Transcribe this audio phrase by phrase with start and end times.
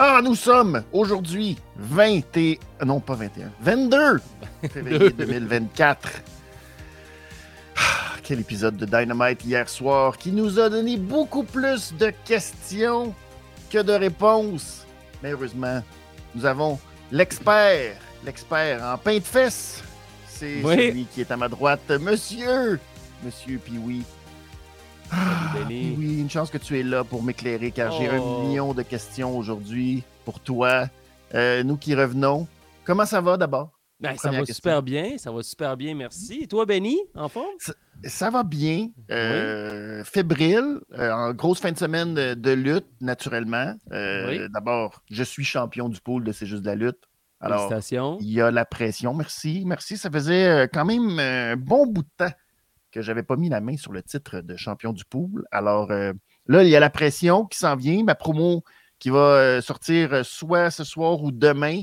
[0.00, 2.60] Ah, nous sommes aujourd'hui 20 et...
[2.86, 3.50] Non, pas 21.
[3.60, 4.20] 22
[4.70, 6.08] février 2024.
[7.76, 7.80] Ah,
[8.22, 13.12] quel épisode de Dynamite hier soir qui nous a donné beaucoup plus de questions
[13.70, 14.86] que de réponses.
[15.22, 15.82] Mais heureusement,
[16.34, 16.78] nous avons
[17.10, 19.82] l'expert, l'expert en pain de fesses.
[20.28, 20.76] C'est Oui.
[20.76, 22.78] celui qui est à ma droite, monsieur,
[23.24, 24.04] monsieur Pioui.
[25.10, 28.42] Ah, oui, une chance que tu es là pour m'éclairer car j'ai un Oh.
[28.42, 30.86] million de questions aujourd'hui pour toi.
[31.34, 32.46] Euh, nous qui revenons.
[32.84, 33.70] Comment ça va d'abord?
[34.00, 34.54] Ben, ça va question.
[34.54, 36.40] super bien, ça va super bien, merci.
[36.42, 37.48] Et toi, Benny, en forme?
[38.04, 38.88] Ça va bien.
[39.10, 40.78] euh, Fébrile.
[40.96, 43.74] euh, en grosse fin de semaine de, de lutte, naturellement.
[43.90, 44.40] Oui.
[44.54, 47.00] D'abord, je suis champion du pool de C'est juste de la lutte.
[47.40, 48.18] Alors, Félicitations.
[48.20, 49.14] il y a la pression.
[49.14, 49.64] Merci.
[49.66, 49.96] Merci.
[49.96, 52.32] Ça faisait quand même un bon bout de temps
[52.90, 55.46] que j'avais pas mis la main sur le titre de champion du pool.
[55.50, 56.12] Alors euh,
[56.46, 58.02] là, il y a la pression qui s'en vient.
[58.04, 58.64] Ma promo
[58.98, 61.82] qui va euh, sortir euh, soit ce soir ou demain.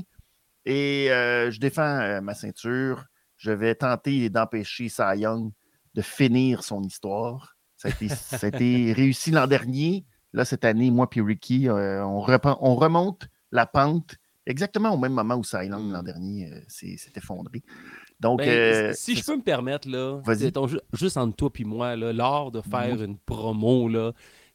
[0.64, 3.04] Et euh, je défends ma ceinture.
[3.36, 5.52] Je vais tenter d'empêcher Cy Young
[5.94, 7.56] de finir son histoire.
[7.76, 10.04] Ça a été, ça a été réussi l'an dernier.
[10.32, 14.98] Là, cette année, moi et Ricky, euh, on, repen- on remonte la pente exactement au
[14.98, 17.62] même moment où Cy Young l'an dernier euh, s'est s'est effondré.
[18.20, 20.20] Donc, Ben, euh, si je peux me permettre, là,
[20.52, 24.12] ton- juste entre toi et moi, là, l'art de faire une promo, là,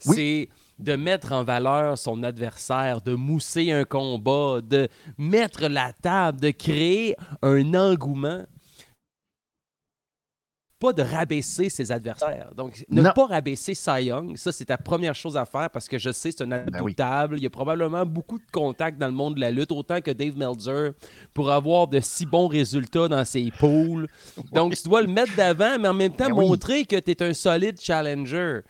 [0.08, 0.16] Oui.
[0.16, 0.50] c'est
[0.84, 6.50] de mettre en valeur son adversaire, de mousser un combat, de mettre la table, de
[6.50, 8.44] créer un engouement.
[10.82, 12.50] Pas de rabaisser ses adversaires.
[12.58, 13.12] Donc, ne Non.
[13.16, 16.32] pas rabaisser Cy Young, ça, c'est ta première chose à faire parce que je sais,
[16.32, 16.78] c'est un Ben oui.
[16.80, 17.38] adoutable.
[17.38, 20.12] Il y a probablement beaucoup de contacts dans le monde de la lutte, autant que
[20.12, 20.92] Dave Meltzer,
[21.34, 24.08] pour avoir de si bons résultats dans ses pools.
[24.52, 26.48] Donc, tu dois le mettre d'avant, mais en même temps, Ben oui.
[26.50, 28.62] montrer que tu es un solide challenger.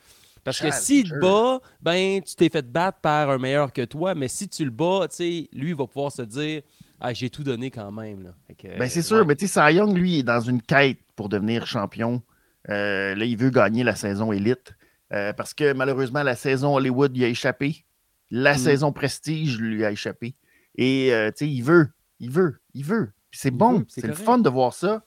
[0.43, 4.15] Parce que s'il te bat, ben, tu t'es fait battre par un meilleur que toi,
[4.15, 6.61] mais si tu le bats, lui, il va pouvoir se dire
[6.99, 8.33] Ah, j'ai tout donné quand même.
[8.57, 11.29] Que, Ben, c'est euh, sûr, mais tu sais, Young, lui, est dans une quête pour
[11.29, 12.21] devenir champion.
[12.69, 14.73] Euh, là, il veut gagner la saison élite
[15.13, 17.85] euh, parce que malheureusement, la saison Hollywood lui a échappé.
[18.29, 18.57] La Mm.
[18.57, 20.35] saison Prestige lui a échappé.
[20.75, 23.11] Et euh, tu sais, il veut, il veut, il veut.
[23.31, 25.03] C'est bon, c'est le fun de voir ça.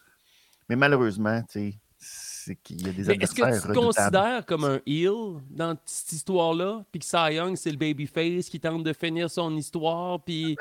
[0.68, 1.74] Mais malheureusement, tu sais,
[2.44, 5.76] c'est qu'il y a des Mais est-ce que tu te considères comme un heel dans
[5.86, 6.84] cette histoire-là?
[6.92, 10.56] Puis que Cy Young, c'est le babyface qui tente de finir son histoire, puis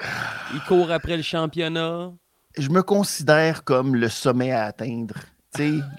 [0.53, 2.11] il court après le championnat?
[2.57, 5.15] je me considère comme le sommet à atteindre.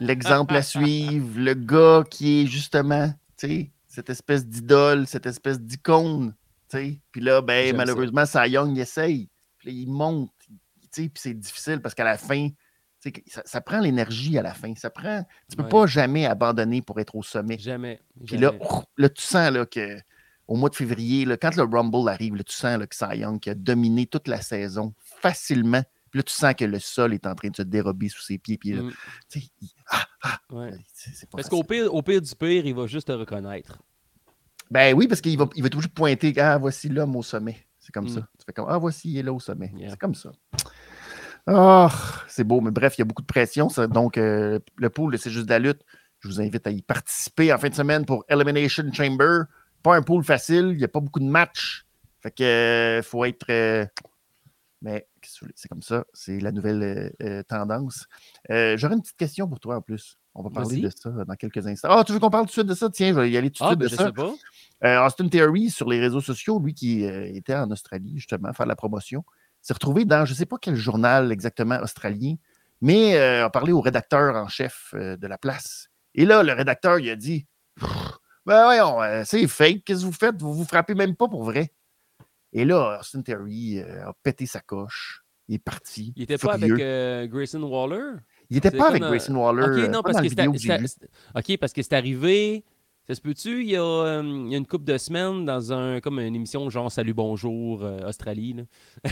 [0.00, 6.34] L'exemple à suivre, le gars qui est justement, cette espèce d'idole, cette espèce d'icône.
[6.70, 9.28] Puis là, ben, malheureusement, Cy Young il essaye.
[9.58, 10.30] Puis là, il monte.
[10.92, 12.48] Puis c'est difficile parce qu'à la fin,
[13.26, 14.74] ça, ça prend l'énergie à la fin.
[14.76, 15.24] Ça prend.
[15.50, 15.68] Tu peux Ouais.
[15.68, 17.58] pas jamais abandonner pour être au sommet.
[17.58, 18.00] Jamais.
[18.26, 18.52] Puis là,
[18.96, 19.98] là, tu sens là, que
[20.46, 23.18] au mois de février, là, quand le Rumble arrive, là, tu sens là, que Cy
[23.20, 25.82] Young qui a dominé toute la saison facilement.
[26.10, 28.38] Puis là, tu sens que le sol est en train de se dérober sous ses
[28.38, 28.56] pieds.
[28.58, 28.90] Puis là, Mm.
[29.28, 30.06] tu sais, il- ah,
[30.52, 30.70] Ouais.
[30.92, 31.50] c'est pas Parce facile.
[31.50, 33.78] qu'au pire, au pire du pire, il va juste te reconnaître.
[34.70, 37.66] Ben oui, parce qu'il va, il va toujours pointer Ah, voici l'homme au sommet.
[37.80, 38.08] C'est comme Mm.
[38.14, 38.20] ça.
[38.38, 39.72] Tu fais comme Ah, voici, il est là au sommet.
[39.76, 39.90] Yeah.
[39.90, 40.30] C'est comme ça.
[41.46, 41.90] Ah,
[42.28, 43.68] c'est beau, mais bref, il y a beaucoup de pression.
[43.68, 43.86] ça.
[43.86, 45.82] donc, euh, le pool, c'est juste de la lutte.
[46.20, 49.42] Je vous invite à y participer en fin de semaine pour Elimination Chamber.
[49.82, 51.84] Pas un pool facile, il n'y a pas beaucoup de matchs.
[52.22, 53.44] Fait que euh, faut être.
[53.50, 53.84] euh,
[54.80, 55.06] mais
[55.54, 57.12] c'est comme ça, c'est la nouvelle
[57.48, 58.06] tendance.
[58.48, 60.18] J'aurais une petite question pour toi en plus.
[60.34, 61.88] On va parler de ça dans quelques instants.
[61.90, 62.90] Ah, tu veux qu'on parle tout de suite de ça?
[62.90, 64.06] Tiens, je vais y aller tout de Ah, suite ben, de je ça.
[64.06, 64.12] sais
[64.80, 65.06] pas.
[65.06, 69.24] Austin Theory, sur les réseaux sociaux, lui qui était en Australie, justement, faire la promotion,
[69.64, 72.34] s'est retrouvé dans je ne sais pas quel journal exactement australien,
[72.80, 75.88] mais euh, a parlé au rédacteur en chef euh, de la place.
[76.14, 77.46] Et là, le rédacteur, il a dit
[78.46, 80.40] Ben voyons, euh, c'est fake, qu'est-ce que vous faites?
[80.40, 81.72] Vous vous frappez même pas pour vrai.
[82.52, 85.22] Et là, Austin euh, a pété sa coche.
[85.48, 86.12] Il est parti.
[86.16, 86.72] Il était pas avec
[87.30, 88.18] Grayson Waller?
[88.50, 89.84] Il n'était pas avec Grayson Waller.
[89.84, 92.64] Ok, non, parce que vidéo que ok, parce que c'est arrivé.
[93.06, 95.72] Ça se peut-tu, il y a, euh, il y a une couple de semaines dans
[95.74, 98.54] un comme une émission genre Salut Bonjour euh, Australie.
[98.54, 98.62] Là.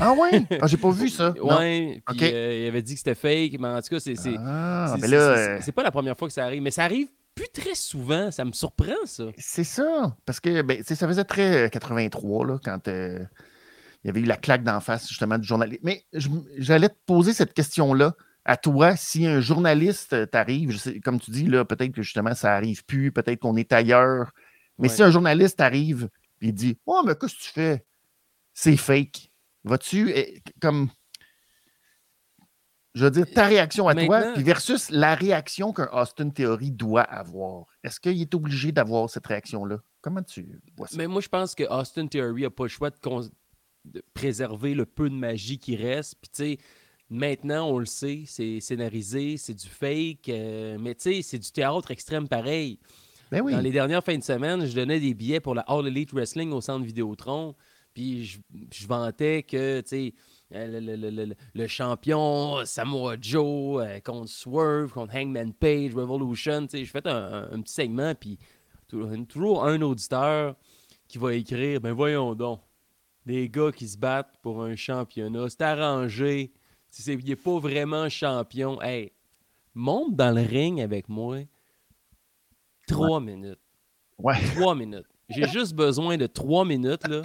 [0.01, 0.47] Ah ouais?
[0.63, 1.35] Ah, j'ai pas vu ça.
[1.43, 4.35] Ouais, puis euh, il avait dit que c'était fake, mais en tout cas, c'est c'est-
[4.39, 7.75] Ah, c'est- euh, pas la première fois que ça arrive, mais ça arrive plus très
[7.75, 8.31] souvent.
[8.31, 9.25] Ça me surprend, ça.
[9.37, 10.17] C'est ça.
[10.25, 13.19] Parce que ben, ça faisait très euh, 83 là, quand euh,
[14.05, 15.81] il y avait eu la claque d'en face justement du journaliste.
[15.83, 16.03] Mais
[16.57, 18.97] j'allais te poser cette question-là à toi.
[18.97, 23.13] Si un journaliste euh, t'arrive, comme tu dis, là, peut-être que justement ça arrive plus,
[23.13, 24.33] peut-être qu'on est ailleurs.
[24.79, 24.95] Mais Ouais.
[24.95, 26.09] si un journaliste arrive
[26.41, 27.85] et dit Oh, mais qu'est-ce que tu fais?
[28.55, 29.31] C'est fake.
[29.65, 30.89] Vas-tu eh, comme
[32.95, 37.01] je veux dire, ta réaction à toi, puis versus la réaction qu'un Austin Theory doit
[37.03, 37.65] avoir.
[37.83, 39.79] Est-ce qu'il est obligé d'avoir cette réaction-là?
[40.03, 40.97] Comment tu vois ça?
[40.99, 42.97] Mais moi, je pense que Austin Theory n'a pas le choix de,
[43.87, 46.17] de préserver le peu de magie qui reste.
[46.21, 46.59] Puis, tu sais,
[47.13, 51.51] maintenant, on le sait, c'est scénarisé, c'est du fake, euh, mais tu sais, c'est du
[51.51, 52.79] théâtre extrême pareil.
[53.31, 53.53] Ben oui.
[53.53, 56.51] Dans les dernières fins de semaine, je donnais des billets pour la All Elite Wrestling
[56.53, 57.55] au centre Vidéotron.
[57.95, 58.39] Puis je,
[58.73, 60.15] je vantais que, tu sais,
[60.55, 65.95] euh, le, le- le- le- le champion Samoa Joe euh, contre Swerve, contre Hangman Page,
[65.95, 66.63] Revolution.
[66.67, 68.39] tu sais, Je fais un, un- un petit segment, puis
[68.89, 70.57] tou- toujours un auditeur
[71.09, 72.61] qui va écrire Ben voyons donc,
[73.27, 76.53] des gars qui se battent pour un championnat, c'est arrangé.
[76.93, 79.13] Si c'est- il n'est pas vraiment champion, hey,
[79.75, 81.39] monte dans le ring avec moi.
[82.87, 83.59] Trois minutes.
[84.19, 84.39] Ouais.
[84.55, 85.07] Trois minutes.
[85.31, 87.23] J'ai juste besoin de trois minutes, là.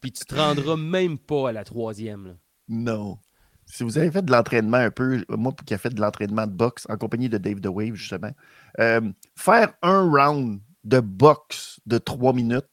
[0.00, 2.32] Puis tu te rendras même pas à la troisième, là.
[2.68, 3.18] Non.
[3.66, 6.52] Si vous avez fait de l'entraînement un peu, moi qui ai fait de l'entraînement de
[6.52, 8.32] boxe en compagnie de Dave The Wave, justement,
[8.80, 9.00] euh,
[9.36, 12.66] faire un round de boxe de trois minutes,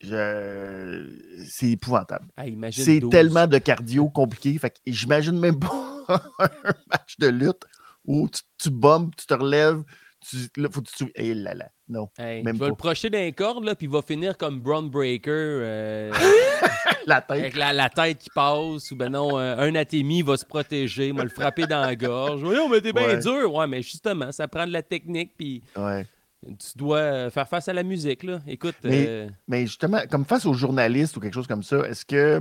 [0.00, 2.26] je- c'est épouvantable.
[2.36, 3.10] Hey, imagine C'est 12.
[3.10, 4.56] tellement de cardio compliqué.
[4.58, 5.98] Fait j'imagine même pas
[6.38, 6.48] un
[6.90, 7.62] match de lutte
[8.04, 9.82] où tu, tu bombes, tu te relèves,
[10.28, 11.10] tu, là, faut que tu.
[11.14, 12.08] Eh là là, non.
[12.18, 12.70] Hey, même il va pas.
[12.70, 16.12] le projeter d'un corde, là, puis il va finir comme Braun Breaker, euh,
[17.06, 17.38] La tête.
[17.38, 21.12] avec la, la tête qui passe, ou ben non, euh, un atémie va se protéger,
[21.12, 22.42] va le frapper dans la gorge.
[22.42, 23.18] Voyons, mais t'es bien Ouais.
[23.18, 23.54] dur.
[23.54, 26.06] Ouais, mais justement, ça prend de la technique, puis Ouais.
[26.46, 28.40] Tu dois euh, faire face à la musique, là.
[28.46, 32.04] Écoute, Mais- euh, Mais justement, comme face aux journalistes ou quelque chose comme ça, est-ce
[32.04, 32.40] que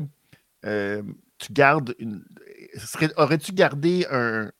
[0.66, 1.04] euh,
[1.38, 2.24] tu gardes une.
[3.18, 4.52] Aurais-tu gardé un,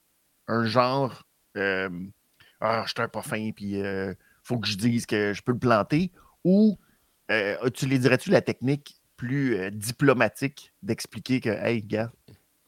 [0.48, 1.24] un genre
[1.56, 1.88] euh,
[2.60, 3.80] Ah, je suis un pas fin, puis
[4.42, 6.10] faut que je dise que je peux le planter?
[6.44, 6.78] Ou
[7.30, 12.12] euh, utiliserais-tu la technique plus diplomatique d'expliquer que, hey, gars,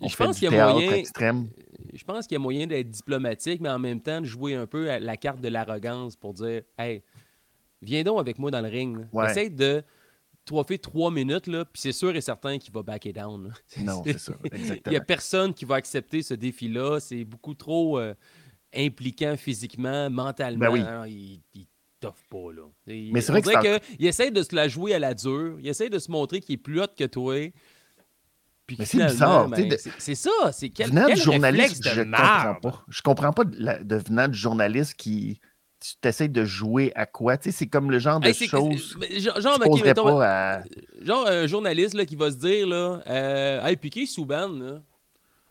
[0.01, 0.93] on je fait pense qu'il y a moyen.
[0.93, 1.49] extrême?
[1.93, 4.67] Je pense qu'il y a moyen d'être diplomatique, mais en même temps de jouer un
[4.67, 7.03] peu à la carte de l'arrogance pour dire Hey,
[7.83, 9.07] viens donc avec moi dans le ring.
[9.13, 9.31] Ouais.
[9.31, 9.83] Essaye de
[10.67, 13.53] fait trois minutes, là, puis c'est sûr et certain qu'il va backer down.
[13.85, 14.97] Non, c'est ça, Il n'y exactement.
[14.97, 16.99] a personne qui va accepter ce défi-là.
[16.99, 18.15] C'est beaucoup trop euh,
[18.75, 20.59] impliquant physiquement, mentalement.
[20.67, 20.81] Ben oui.
[20.81, 21.67] Alors, il, il
[22.01, 22.63] toffe pas, là.
[22.89, 25.57] Il- Mais c'est vrai que qu'il essaie de se la jouer à la dure.
[25.61, 27.37] Il essaie de se montrer qu'il est plus hot que toi.
[28.85, 30.31] C'est bizarre, ben, c'est- ça.
[30.53, 32.55] C'est quel, venant quel de journaliste, de je marde?
[32.55, 32.85] comprends pas.
[32.89, 35.41] Je comprends pas de, la- de venant de journaliste qui
[35.83, 37.39] tu t'essayes de jouer à quoi?
[37.39, 40.61] Tu sais, c'est comme le genre de Hey, choses genre, que genre, mettons, à...
[41.27, 44.81] un journaliste là, qui va se dire là, euh, Hey, Piqué Souban, là,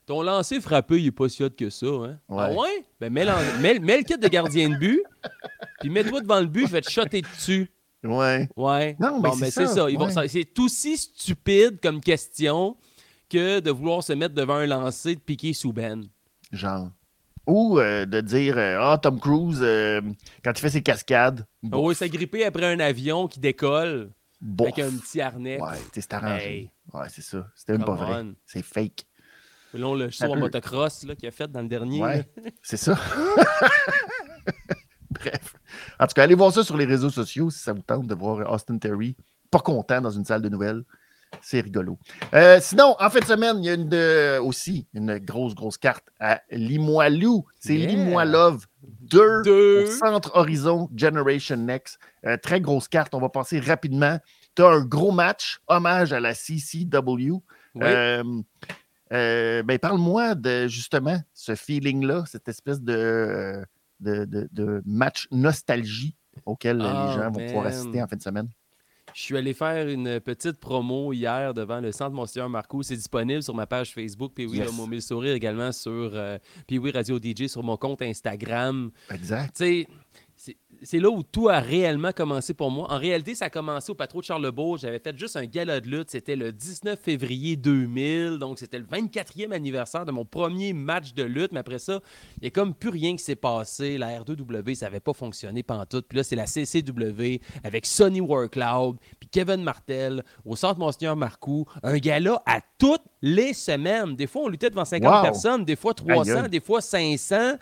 [0.05, 1.87] ton lancer frappé, il est pas si hot que ça.
[1.87, 2.19] Hein?
[2.29, 2.85] Ah Ouais.
[2.99, 5.01] Ben, mets, l'en- mets- mets le kit de gardien de but,
[5.79, 7.69] puis mets-toi devant le but, fais te shotter dessus.
[8.03, 8.47] Ouais.
[8.55, 8.95] Ouais.
[8.99, 9.73] Non, mais Bon, c'est mais c'est ça,
[10.05, 10.11] ouais.
[10.13, 12.77] ça- C'est aussi stupide comme question
[13.29, 16.01] que de vouloir se mettre devant un lancer de Piqué Souban.
[16.51, 16.89] Genre.
[17.47, 20.01] Ou euh, de dire euh, Ah, Tom Cruise, euh,
[20.43, 24.11] quand il fait ses cascades, On bof, s'agripper après un avion qui décolle
[24.41, 24.67] bof.
[24.67, 25.59] avec un petit harnais.
[25.61, 26.45] Ouais, c'est arrangé.
[26.59, 26.71] Hey.
[26.93, 27.47] Ouais, c'est ça.
[27.55, 28.25] C'était même pas vrai.
[28.45, 29.05] C'est fake.
[29.73, 32.01] Là, le en peut- motocross qu'il a fait dans le dernier.
[32.01, 32.25] Ouais,
[32.63, 32.99] c'est ça.
[35.11, 35.55] Bref.
[35.99, 38.15] En tout cas, allez voir ça sur les réseaux sociaux si ça vous tente de
[38.15, 39.15] voir Austin Terry
[39.51, 40.83] pas content dans une salle de nouvelles.
[41.41, 41.97] C'est rigolo.
[42.33, 45.77] Euh, sinon, en fin de semaine, il y a une de- aussi une grosse, grosse
[45.77, 47.45] carte à Limoilou.
[47.59, 47.87] C'est Yeah.
[47.89, 49.83] Limoilove 2 Deux.
[49.83, 51.99] au Centre Horizon Generation Next.
[52.25, 53.13] Euh, très grosse carte.
[53.13, 54.17] On va passer rapidement.
[54.55, 57.31] Tu as un gros match, hommage à la CCW.
[57.75, 57.83] Oui.
[59.11, 63.63] Euh, ben, parle-moi de justement ce feeling-là, cette espèce de,
[63.99, 68.21] de, de- de match nostalgie auquel Oh, les gens vont pouvoir assister en fin de
[68.21, 68.49] semaine.
[69.19, 72.81] Je suis allé faire une petite promo hier devant le Centre Monseigneur Marco.
[72.83, 74.31] C'est disponible sur ma page Facebook.
[74.33, 74.71] Puis oui, Yes.
[74.71, 78.91] mot mille sourire également sur euh, Puis oui, Radio DJ sur mon compte Instagram.
[79.11, 79.57] Exact.
[79.57, 79.87] Tu sais,
[80.83, 82.91] c'est- là où tout a réellement commencé pour moi.
[82.91, 84.77] En réalité, ça a commencé au Patro de Charlebourg.
[84.77, 86.09] J'avais fait juste un gala de lutte.
[86.11, 88.37] C'était le 19 février 2000.
[88.39, 91.51] Donc, c'était le 24e anniversaire de mon premier match de lutte.
[91.51, 91.99] Mais après ça,
[92.37, 93.97] il n'y a comme plus rien qui s'est passé.
[93.97, 96.01] La R2W, ça n'avait pas fonctionné tout.
[96.07, 101.65] Puis là, c'est la CCW avec Sonny Workloud, puis Kevin Martel au Centre Monseigneur Marcoux.
[101.83, 104.15] Un gala à toutes les semaines.
[104.15, 105.21] Des fois, on luttait devant 50 Wow.
[105.21, 106.49] personnes, des fois 300, Aïe, aïe.
[106.49, 107.53] des fois 500.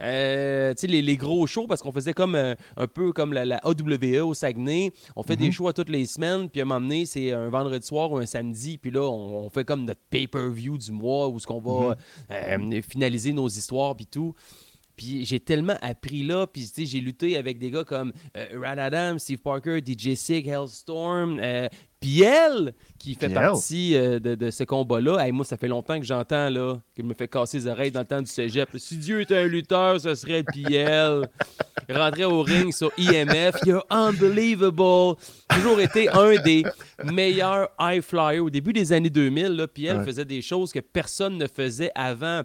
[0.00, 3.56] Euh, les, les gros shows, parce qu'on faisait comme euh, un peu comme la, la
[3.64, 4.92] AWE au Saguenay.
[5.16, 5.52] On fait des Mhm.
[5.52, 8.18] shows à toutes les semaines, puis à un moment donné, c'est un vendredi soir ou
[8.18, 11.60] un samedi, puis là, on, on fait comme notre pay-per-view du mois où ce qu'on
[11.60, 11.96] va
[12.30, 14.34] euh, finaliser nos histoires, puis tout.
[14.98, 19.18] Puis j'ai tellement appris là, puis j'ai lutté avec des gars comme euh, Rad Adam,
[19.18, 21.68] Steve Parker, DJ Sig, Hellstorm, euh,
[22.00, 23.34] Piel, qui fait Piel.
[23.34, 25.24] partie euh, de, de ce combat-là.
[25.24, 28.00] Hey, moi, ça fait longtemps que j'entends là, qu'il me fait casser les oreilles dans
[28.00, 28.68] le temps du cégep.
[28.76, 31.28] Si Dieu était un lutteur, ce serait Piel.
[31.88, 33.56] rentrait au ring sur IMF.
[33.64, 35.16] You're unbelievable.
[35.48, 36.64] Toujours été un des
[37.04, 39.46] meilleurs high flyers au début des années 2000.
[39.48, 42.42] Là, puis elle faisait des choses que personne ne faisait avant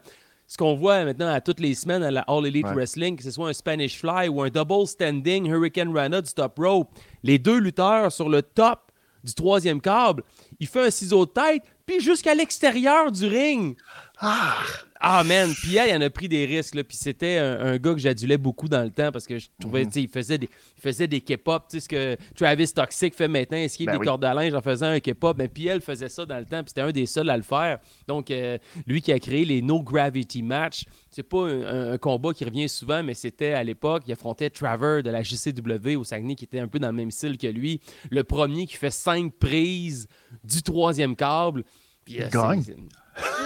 [0.48, 3.32] ce qu'on voit maintenant à toutes les semaines à la All Elite Wrestling, que ce
[3.32, 6.90] soit un Spanish Fly ou un Double Standing Hurricane Rana du top rope,
[7.24, 8.92] les deux lutteurs sur le top
[9.24, 10.24] du troisième câble,
[10.60, 13.78] il fait un ciseau de tête, puis jusqu'à l'extérieur du ring.
[14.20, 14.58] Ah!
[15.06, 15.54] Ah, man.
[15.54, 16.82] Puis elle, il en a pris des risques.
[16.82, 19.88] Puis c'était un, gars que j'adulais beaucoup dans le temps parce que je trouvais, mhm.
[19.88, 21.66] tu sais, il faisait des, il faisait des K-pop.
[21.70, 24.54] Tu sais, ce que Travis Toxic fait maintenant, est-ce qu'il ben des cordes à linge
[24.54, 25.36] en faisant un K-pop?
[25.36, 26.64] Ben, puis elle faisait ça dans le temps.
[26.64, 27.80] Puis c'était un des seuls à le faire.
[28.08, 28.58] Donc, euh,
[28.88, 33.04] lui qui a créé les No Gravity Match, c'est pas un, combat qui revient souvent,
[33.04, 36.70] mais c'était à l'époque, il affrontait Traver de la JCW au Saguenay qui était un
[36.70, 37.82] peu dans le même style que lui.
[38.10, 40.08] Le premier qui fait cinq prises
[40.46, 41.66] du troisième câble.
[42.06, 42.30] Puis, euh,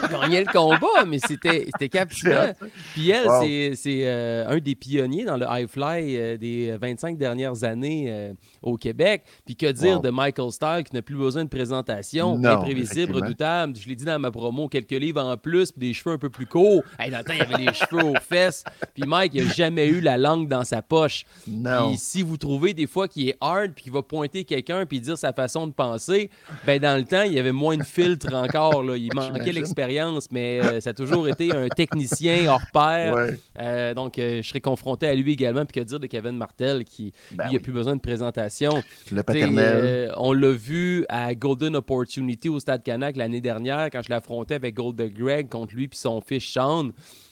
[0.09, 2.53] gagnait le combat, mais c'était captivant.
[2.93, 7.63] Puis elle, c'est euh, un des pionniers dans le high fly euh, des 25 dernières
[7.63, 9.23] années euh, au Québec.
[9.45, 13.75] Puis que dire de Michael Starr qui n'a plus besoin de présentation, imprévisible, redoutable.
[13.79, 16.29] Je l'ai dit dans ma promo, quelques livres en plus, puis des cheveux un peu
[16.29, 16.83] plus courts.
[16.99, 18.63] Hey, dans le temps, il y avait les cheveux aux fesses.
[18.93, 21.25] Puis Mike, il n'a jamais eu la langue dans sa poche.
[21.47, 21.89] Non.
[21.89, 24.99] Puis si vous trouvez des fois qu'il est hard, puis qu'il va pointer quelqu'un, puis
[24.99, 26.29] dire sa façon de penser,
[26.65, 28.83] ben dans le temps, il y avait moins de filtres encore.
[28.83, 28.97] Là.
[28.97, 33.15] Il manquait l'expérience, mais euh, ça a toujours été un technicien hors pair.
[33.59, 35.65] Euh, donc, euh, je serais confronté à lui également.
[35.65, 38.83] Puis que dire de Kevin Martel, qui ben lui, plus besoin de présentation.
[39.11, 40.13] Le paternel.
[40.17, 44.75] on l'a vu à Golden Opportunity au Stade Canac l'année dernière, quand je l'affrontais avec
[44.75, 46.91] Golden Greg contre lui puis son fils Sean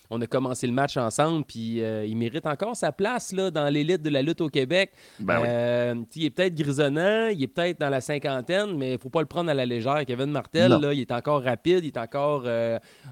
[0.10, 4.02] on a commencé le match ensemble, puis il mérite encore sa place là, dans l'élite
[4.02, 4.92] de la lutte au Québec.
[5.20, 9.10] Ben il est peut-être grisonnant, il est peut-être dans la cinquantaine, mais il ne faut
[9.10, 10.06] pas le prendre à la légère.
[10.06, 12.48] Kevin Martel, là, il est encore rapide, il est encore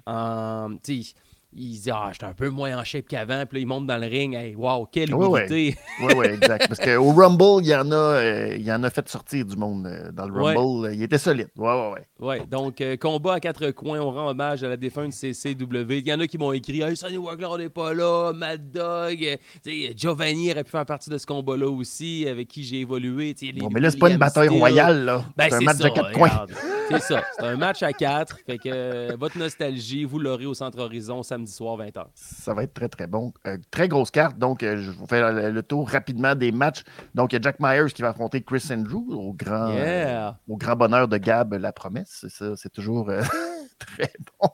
[0.06, 0.76] en
[1.56, 3.46] il se dit Ah, j'étais un peu moins en shape qu'avant.
[3.46, 4.36] Puis là, il monte dans le ring.
[4.36, 5.76] Hey, wow, quelle humilité.
[6.02, 6.68] Oui, oui, exact.
[6.68, 9.56] Parce qu'au Rumble, il y, en a, euh, il y en a fait sortir du
[9.56, 10.94] monde euh, dans le Rumble.
[10.94, 11.50] Il était solide.
[11.56, 12.28] Oui, oui, oui.
[12.28, 14.00] Ouais, donc, euh, combat à quatre coins.
[14.00, 16.00] On rend hommage à la défunte CCW.
[16.00, 18.32] Il y en a qui m'ont écrit Hey, Sonny Wagler n'est pas là.
[18.34, 19.38] Mad Dog.
[19.96, 23.36] Giovanni aurait pu faire partie de ce combat-là aussi, avec qui j'ai évolué.
[23.58, 25.06] Bon, mais là, c'est pas une bataille royale.
[25.06, 25.26] là.
[25.38, 26.46] Ben, c'est un match à quatre coins.
[26.90, 27.24] c'est ça.
[27.38, 28.38] C'est un match à quatre.
[28.46, 32.06] Fait que votre nostalgie, vous l'aurez au Centre Horizon samedi soir, 20h.
[32.16, 33.34] Ça va être très, très bon.
[33.48, 34.38] Euh, très grosse carte.
[34.38, 36.84] Donc, euh, je vous fais le, tour rapidement des matchs.
[37.16, 40.58] Donc, il y a Jack Myers qui va affronter Chris Andrew au grand, euh, au
[40.58, 42.26] grand bonheur de Gab, la promesse.
[42.30, 43.08] Ça, c'est toujours
[43.80, 44.50] très bon.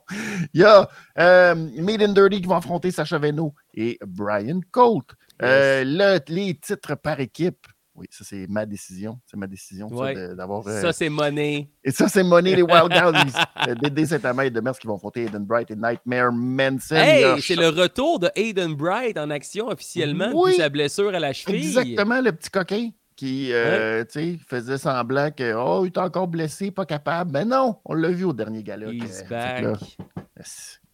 [0.54, 5.14] Il y a Made in Dirty qui va affronter Sacha Veno et Brian Colt.
[5.40, 7.66] les titres par équipe.
[7.94, 9.20] Oui, ça, c'est ma décision.
[9.26, 9.88] C'est ma décision
[10.34, 10.62] d'avoir.
[10.64, 11.70] ça, euh, c'est money.
[11.84, 13.32] Et ça, c'est money, les Wild Guys.
[13.90, 16.94] Dès Saint-Amand de Mers qui vont affronter Aiden Bright et Nightmare Manson.
[16.94, 21.32] Hey, c'est le retour de Aiden Bright en action officiellement oui, sa blessure à la
[21.32, 21.56] cheville.
[21.56, 24.04] Exactement, le petit coquin qui euh,
[24.46, 27.32] faisait semblant que oh, il est encore blessé, pas capable.
[27.32, 28.90] Mais non, on l'a vu au dernier gala.
[28.90, 29.64] He's back.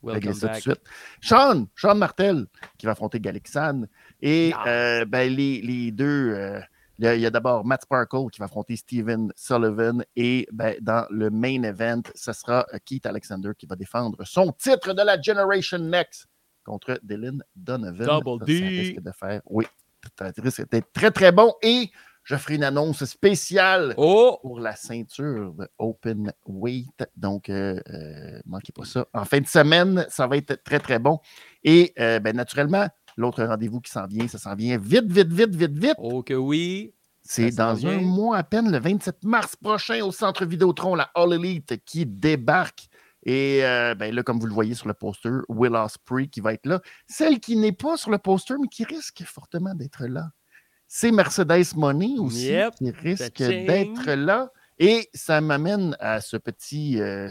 [0.02, 0.80] Welcome ça tout de suite.
[1.20, 2.46] Sean, Sean Martel
[2.78, 3.82] qui va affronter Galexan.
[4.22, 6.60] Et euh, ben, les, les deux.
[6.98, 11.28] Il y a, d'abord Matt Sparkle qui va affronter Steven Sullivan et ben, dans le
[11.28, 16.26] main event, ce sera Keith Alexander qui va défendre son titre de la Generation Next
[16.64, 18.20] contre Dylan Donovan.
[18.20, 18.58] Double D.
[18.58, 19.66] Ça risque de faire, oui,
[20.18, 21.90] ça risque d'être très très bon et
[22.26, 24.38] je ferai une annonce spéciale oh!
[24.42, 27.04] pour la ceinture de Open Weight.
[27.14, 29.06] Donc, euh, euh, manquez pas ça.
[29.14, 31.20] En fin de semaine, ça va être très très bon.
[31.62, 35.54] Et euh, ben, naturellement, L'autre rendez-vous qui s'en vient, ça s'en vient vite, vite, vite,
[35.54, 35.94] vite, vite.
[35.98, 36.92] Oh que oui.
[37.22, 41.32] C'est dans un mois à peine, le 27 mars prochain, au Centre Vidéotron, la All
[41.32, 42.86] Elite qui débarque.
[43.24, 46.52] Et euh, ben là, comme vous le voyez sur le poster, Will Ospreay qui va
[46.52, 46.80] être là.
[47.08, 50.30] Celle qui n'est pas sur le poster, mais qui risque fortement d'être là,
[50.86, 54.52] c'est Mercedes Money aussi, qui risque d'être là.
[54.78, 57.28] Et ça m'amène à ce petit euh,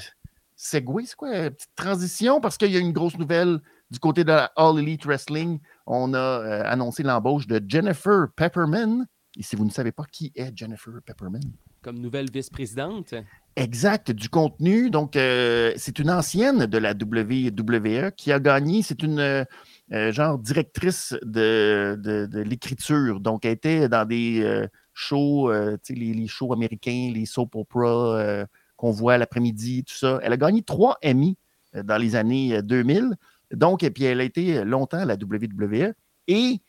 [0.56, 3.62] segway, c'est quoi, une petite transition, parce qu'il y a une grosse nouvelle
[3.92, 9.06] du côté de la All Elite Wrestling, on a euh, annoncé l'embauche de Jennifer Pepperman.
[9.38, 11.44] Et si vous ne savez pas qui est Jennifer Pepperman?
[11.82, 13.14] Comme nouvelle vice-présidente.
[13.56, 14.90] Exact, du contenu.
[14.90, 18.82] Donc, euh, c'est une ancienne de la WWE qui a gagné.
[18.82, 23.20] C'est une euh, genre directrice de, de, l'écriture.
[23.20, 28.46] Donc, elle était dans des shows, les, les, shows américains, les soap opera
[28.78, 30.20] qu'on voit l'après-midi, tout ça.
[30.24, 31.38] Elle a gagné trois Emmy
[31.74, 33.16] dans les années 2000.
[33.52, 35.94] Donc, et puis elle a été longtemps à la WWE.
[36.28, 36.62] Et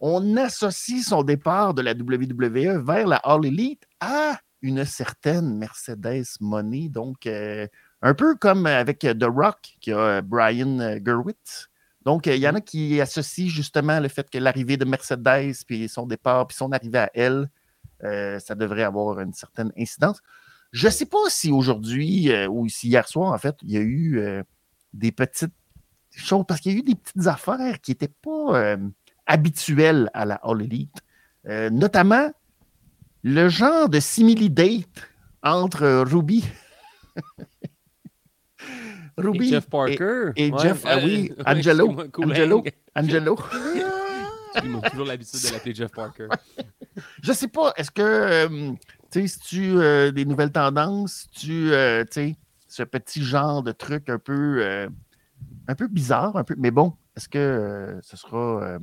[0.00, 6.24] on associe son départ de la WWE vers la All Elite à une certaine Mercedes
[6.40, 6.88] Money.
[6.88, 7.66] Donc, euh,
[8.00, 11.68] un peu comme avec The Rock, qui a Brian Gerwitz.
[12.04, 15.88] Donc, il y en a qui associent justement le fait que l'arrivée de Mercedes, puis
[15.88, 17.48] son départ, puis son arrivée à elle,
[18.04, 20.20] euh, ça devrait avoir une certaine incidence.
[20.72, 23.76] Je ne sais pas si aujourd'hui, euh, ou si hier soir, en fait, il y
[23.76, 24.42] a eu euh,
[24.92, 25.54] des petites
[26.14, 28.76] choses, parce qu'il y a eu des petites affaires qui n'étaient pas euh,
[29.26, 30.96] habituelles à la All Elite.
[31.48, 32.30] Euh, notamment,
[33.22, 34.86] le genre de simili-date
[35.42, 36.44] entre Ruby.
[39.16, 40.30] Ruby Et Jeff Parker.
[40.36, 40.58] et Ouais.
[40.62, 41.94] Jeff- ah oui, Angelo.
[42.18, 42.64] Angelo.
[42.94, 43.38] Angelo.
[44.64, 46.28] Il a toujours l'habitude de l'appeler Jeff Parker.
[47.22, 48.72] Je sais pas, est-ce que, euh,
[49.10, 52.36] tu sais, si tu euh, des nouvelles tendances, tu, euh, tu sais,
[52.68, 54.62] ce petit genre de truc un peu,
[55.68, 58.62] un peu bizarre, un peu, mais bon, est-ce que euh, ce sera.
[58.62, 58.78] euh,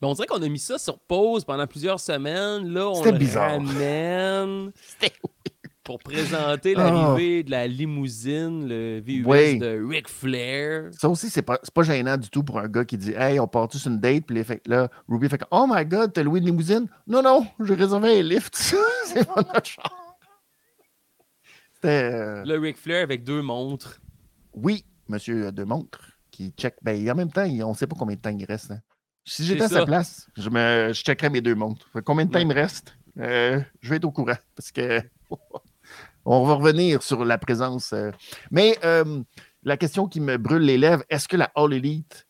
[0.00, 2.68] Mais on dirait qu'on a mis ça sur pause pendant plusieurs semaines.
[2.68, 3.50] Là, on C'était le bizarre.
[3.52, 5.12] ramène C'était
[5.84, 9.58] pour présenter l'arrivée de la limousine, le VUS Oui.
[9.58, 10.90] de Ric Flair.
[10.92, 13.48] Ça aussi, c'est pas, pas gênant du tout pour un gars qui dit Hey, on
[13.48, 16.46] part tous une date, puis fait- là, Ruby fait Oh my god, t'as loué une
[16.46, 16.88] limousine?
[17.06, 18.54] Non, non, j'ai réservé un lift.
[19.06, 19.70] c'est pas notre.
[21.74, 22.12] C'était.
[22.12, 23.98] euh, Le Ric Flair avec deux montres.
[24.52, 26.00] Oui, monsieur de montre,
[26.30, 26.76] qui check.
[26.82, 28.70] Ben, en même temps, on ne sait pas combien de temps il reste.
[28.70, 28.80] hein.
[29.24, 31.88] Si j'étais à sa place, je, me, je checkerais mes deux montres.
[32.04, 32.44] Combien de temps Ouais.
[32.44, 32.96] il me reste?
[33.18, 35.02] Euh, je vais être au courant parce que
[36.24, 37.92] on va revenir sur la présence.
[37.92, 38.10] euh.
[38.50, 39.22] Mais euh,
[39.64, 42.26] la question qui me brûle les lèvres, est-ce que la All Elite,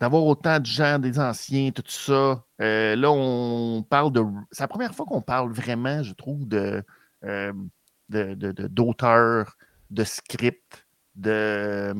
[0.00, 4.22] d'avoir autant de gens, des anciens, tout ça, euh, là, on parle de.
[4.50, 6.82] C'est la première fois qu'on parle vraiment, je trouve, de,
[7.22, 9.44] de, de-
[9.90, 10.83] de script,
[11.14, 11.94] de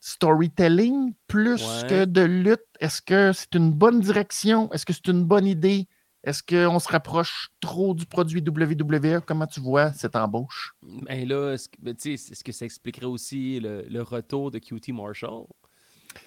[0.00, 1.88] storytelling plus Ouais.
[1.88, 2.60] que de lutte?
[2.80, 4.70] Est-ce que c'est une bonne direction?
[4.72, 5.86] Est-ce que c'est une bonne idée?
[6.24, 9.20] Est-ce qu'on se rapproche trop du produit WWE?
[9.24, 10.74] Comment tu vois cette embauche?
[10.82, 14.50] Ben là, est-ce que, ben, tu sais, est-ce que ça expliquerait aussi le, le retour
[14.50, 15.44] de QT Marshall?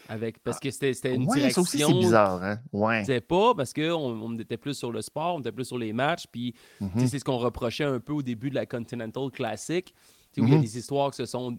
[0.08, 1.62] Avec, parce que c'était, c'était une Ouais, ça direction.
[1.64, 2.44] aussi, c'est bizarre.
[2.44, 2.60] Hein?
[2.72, 3.04] Ouais.
[3.06, 5.92] C'est pas parce qu'on on était plus sur le sport, on était plus sur les
[5.94, 7.08] matchs, puis Mhm.
[7.08, 9.86] c'est ce qu'on reprochait un peu au début de la Continental Classic.
[9.86, 9.94] Tu
[10.36, 10.62] sais, où il y a Mhm.
[10.64, 11.58] des histoires qui se sont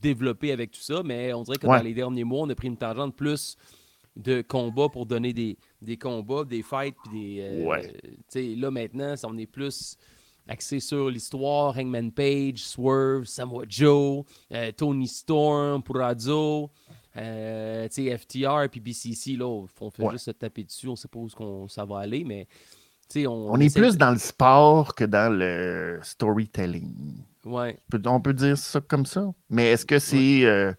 [0.00, 1.78] développées avec tout ça, mais on dirait que Ouais.
[1.78, 3.56] dans les derniers mois, on a pris une tangente plus
[4.16, 7.40] de combats pour donner des, des combats, des fights, puis des.
[7.40, 8.56] euh, Ouais.
[8.56, 9.96] là maintenant, on est plus
[10.48, 16.70] axé sur l'histoire, Hangman Page, Swerve, Samoa Joe, euh, Tony Storm, Purazo,
[17.16, 20.12] euh, FTR puis BCC, là, on fait Ouais.
[20.12, 22.48] juste se taper dessus, on sait pas où ça va aller, mais
[23.26, 27.22] on, On est plus de- dans le sport que dans le storytelling.
[27.44, 27.78] Ouais.
[28.06, 29.30] On peut dire ça comme ça.
[29.48, 30.44] Mais est-ce que c'est.
[30.44, 30.72] euh,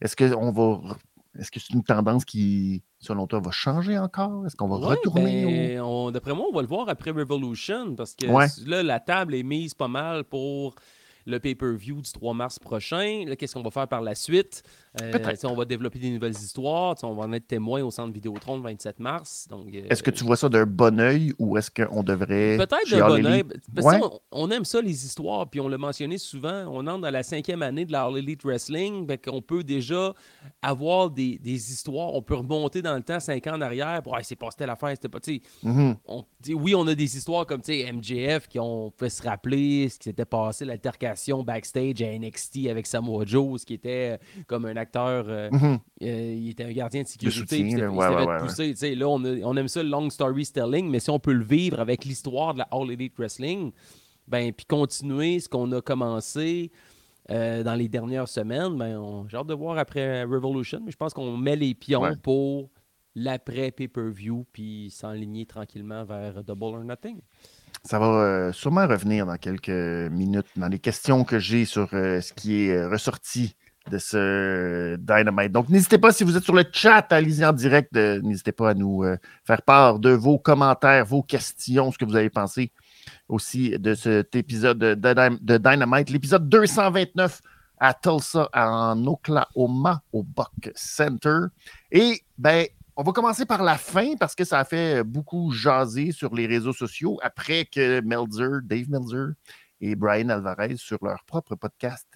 [0.00, 0.96] est-ce qu'on va.
[1.38, 4.44] Est-ce que c'est une tendance qui, selon toi, va changer encore?
[4.46, 7.94] Est-ce qu'on va Ouais, retourner ben, on- D'après moi, on va le voir après Revolution
[7.94, 8.26] parce que
[8.68, 10.74] là, la table est mise pas mal pour
[11.26, 13.24] le pay-per-view du 3 mars prochain.
[13.38, 14.62] Qu'est-ce qu'on va faire par la suite?
[15.00, 15.12] Euh,
[15.44, 16.94] on va développer des nouvelles histoires.
[17.02, 19.46] On va en être témoin au centre Vidéotron le 27 mars.
[19.48, 22.56] Donc, euh, Est-ce que tu vois ça d'un bon œil ou est-ce qu'on devrait.
[22.58, 23.44] Peut-être All bon oeil.
[23.74, 24.00] Parce Ouais.
[24.02, 26.64] on, on aime ça, les histoires, puis on l'a mentionné souvent.
[26.70, 29.06] On entre dans la cinquième année de la All Elite Wrestling.
[29.24, 30.12] Qu'on peut déjà
[30.60, 32.12] avoir des, des histoires.
[32.14, 34.02] On peut remonter dans le temps, cinq ans en arrière.
[34.02, 35.20] Pour, c'est pas telle affaire, c'était pas.
[36.06, 39.98] on- sais, oui, on a des histoires comme MJF qui ont fait se rappeler ce
[39.98, 41.11] qui s'était passé, l'altercation
[41.44, 45.24] backstage à NXT avec Samoa Joe, ce qui était euh, comme un acteur.
[45.28, 45.78] euh, Mhm.
[46.02, 47.58] euh, il était un gardien de sécurité.
[47.58, 50.46] il s'était- Ouais, ouais, ouais, sais, Là, on, a- on aime ça, le long story
[50.46, 53.72] telling, mais si on peut le vivre avec l'histoire de la All Elite Wrestling,
[54.28, 56.70] ben, puis continuer ce qu'on a commencé
[57.30, 61.14] euh, dans les dernières semaines, ben, j'ai hâte de voir après Revolution, mais je pense
[61.14, 62.68] qu'on met les pions pour
[63.14, 67.20] l'après pay-per-view, puis s'enligner tranquillement vers Double or Nothing.
[67.84, 72.20] Ça va euh, sûrement revenir dans quelques minutes dans les questions que j'ai sur euh,
[72.20, 73.56] ce qui est euh, ressorti
[73.90, 75.50] de ce Dynamite.
[75.50, 77.92] Donc, n'hésitez pas, si vous êtes sur le chat, allez-y en direct.
[77.92, 79.02] n'hésitez pas à nous
[79.44, 82.70] faire part de vos commentaires, vos questions, ce que vous avez pensé
[83.28, 87.40] aussi de cet épisode de, de Dynamite, l'épisode 229
[87.78, 91.46] à Tulsa, en Oklahoma, au Buck Center.
[91.90, 96.12] Et, ben, on va commencer par la fin parce que ça a fait beaucoup jaser
[96.12, 99.32] sur les réseaux sociaux après que Melzer, Dave Melzer
[99.80, 102.06] et Brian Alvarez, sur leur propre podcast,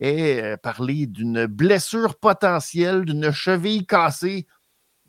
[0.00, 4.46] aient euh, parlé d'une blessure potentielle, d'une cheville cassée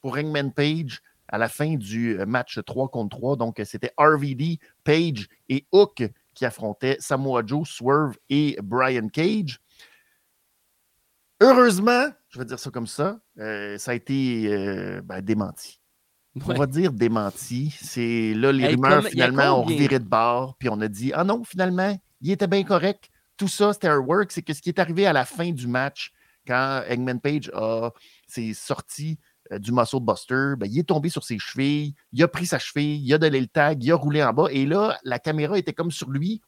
[0.01, 3.37] pour Hangman Page à la fin du euh, match 3 contre 3.
[3.37, 9.59] Donc, euh, c'était RVD, Page et Hook qui affrontaient Samoa Joe, Swerve et Brian Cage.
[11.41, 15.79] Heureusement, je vais dire ça comme ça, euh, ça a été euh, ben, démenti.
[16.47, 17.75] On va dire démenti.
[17.79, 20.87] C'est là, les Hey, rumeurs, comme- finalement, ont combien- reviré de bord, puis on a
[20.87, 23.09] dit Ah non, finalement, il était bien correct.
[23.37, 24.31] Tout ça, c'était un work.
[24.31, 26.11] C'est que ce qui est arrivé à la fin du match,
[26.47, 27.51] quand Eggman Page
[28.27, 29.19] s'est sorti
[29.51, 32.57] euh, du Muscle Buster, ben, il est tombé sur ses chevilles, il a pris sa
[32.57, 35.57] cheville, il a donné le tag, il a roulé en bas, et là, la caméra
[35.57, 36.41] était comme sur lui.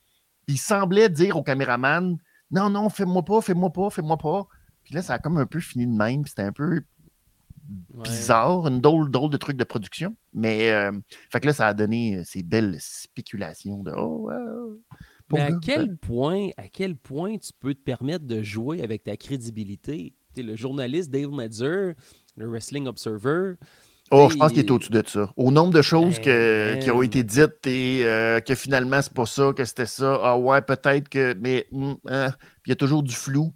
[0.48, 2.18] Il semblait dire au caméraman
[2.52, 4.48] Non, non, fais-moi pas, fais-moi pas, fais-moi pas.
[4.86, 6.26] Puis là, ça a comme un peu fini de même.
[6.28, 6.82] C'était un peu
[8.04, 10.16] bizarre, une drôle, drôle de truc de production.
[10.32, 10.92] Mais euh,
[11.32, 14.30] fait que là, ça a donné euh, ces belles spéculations de Oh,
[15.34, 19.18] Mais à quel point, à quel point tu peux te permettre de jouer avec ta
[19.18, 20.14] crédibilité?
[20.36, 21.94] Tu le journaliste Dave Medzer,
[22.38, 23.56] le Wrestling Observer.
[24.12, 25.34] Oh, je pense qu'il est au-dessus de ça.
[25.36, 29.26] Au nombre de choses que, qui ont été dites et euh, que finalement, c'est pas
[29.26, 30.20] ça, que c'était ça.
[30.22, 31.34] Ah ouais, peut-être que.
[31.40, 32.32] Mais hmm, hein,
[32.68, 33.52] il y a toujours du flou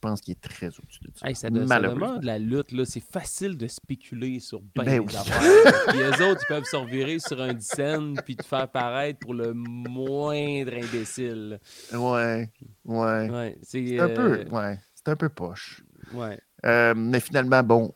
[0.00, 1.34] pense qu'il est très au-dessus de ça.
[1.34, 2.72] ça, demande de la lutte.
[2.72, 2.84] Là.
[2.84, 5.84] C'est facile de spéculer sur ben, ben affaires.
[5.88, 9.34] puis eux autres, ils peuvent se revirer sur un scène puis te faire paraître pour
[9.34, 11.60] le moindre imbécile.
[11.92, 12.50] Ouais,
[12.84, 13.30] ouais.
[13.30, 15.82] ouais c'est un, peu, euh, ouais, un peu poche.
[16.12, 16.38] Ouais.
[16.64, 17.92] Euh, mais finalement, bon,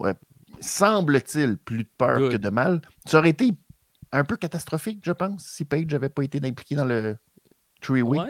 [0.61, 2.81] semble-t-il plus de peur que de mal.
[3.07, 3.53] Ça aurait été
[4.13, 7.17] un peu catastrophique, je pense, si Page n'avait pas été impliqué dans le,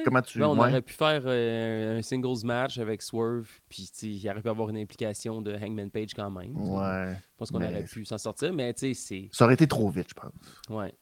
[0.05, 0.43] comment tu.
[0.43, 4.69] on aurait pu faire euh, un singles match avec Swerve, puis il aurait pu avoir
[4.71, 6.57] une implication de Hangman Page quand même.
[6.57, 7.15] Ouais.
[7.15, 9.29] Je pense qu'on aurait pu s'en sortir, mais tu sais, c'est.
[9.33, 10.33] Ça aurait été trop vite, je pense.
[10.69, 10.95] Ouais.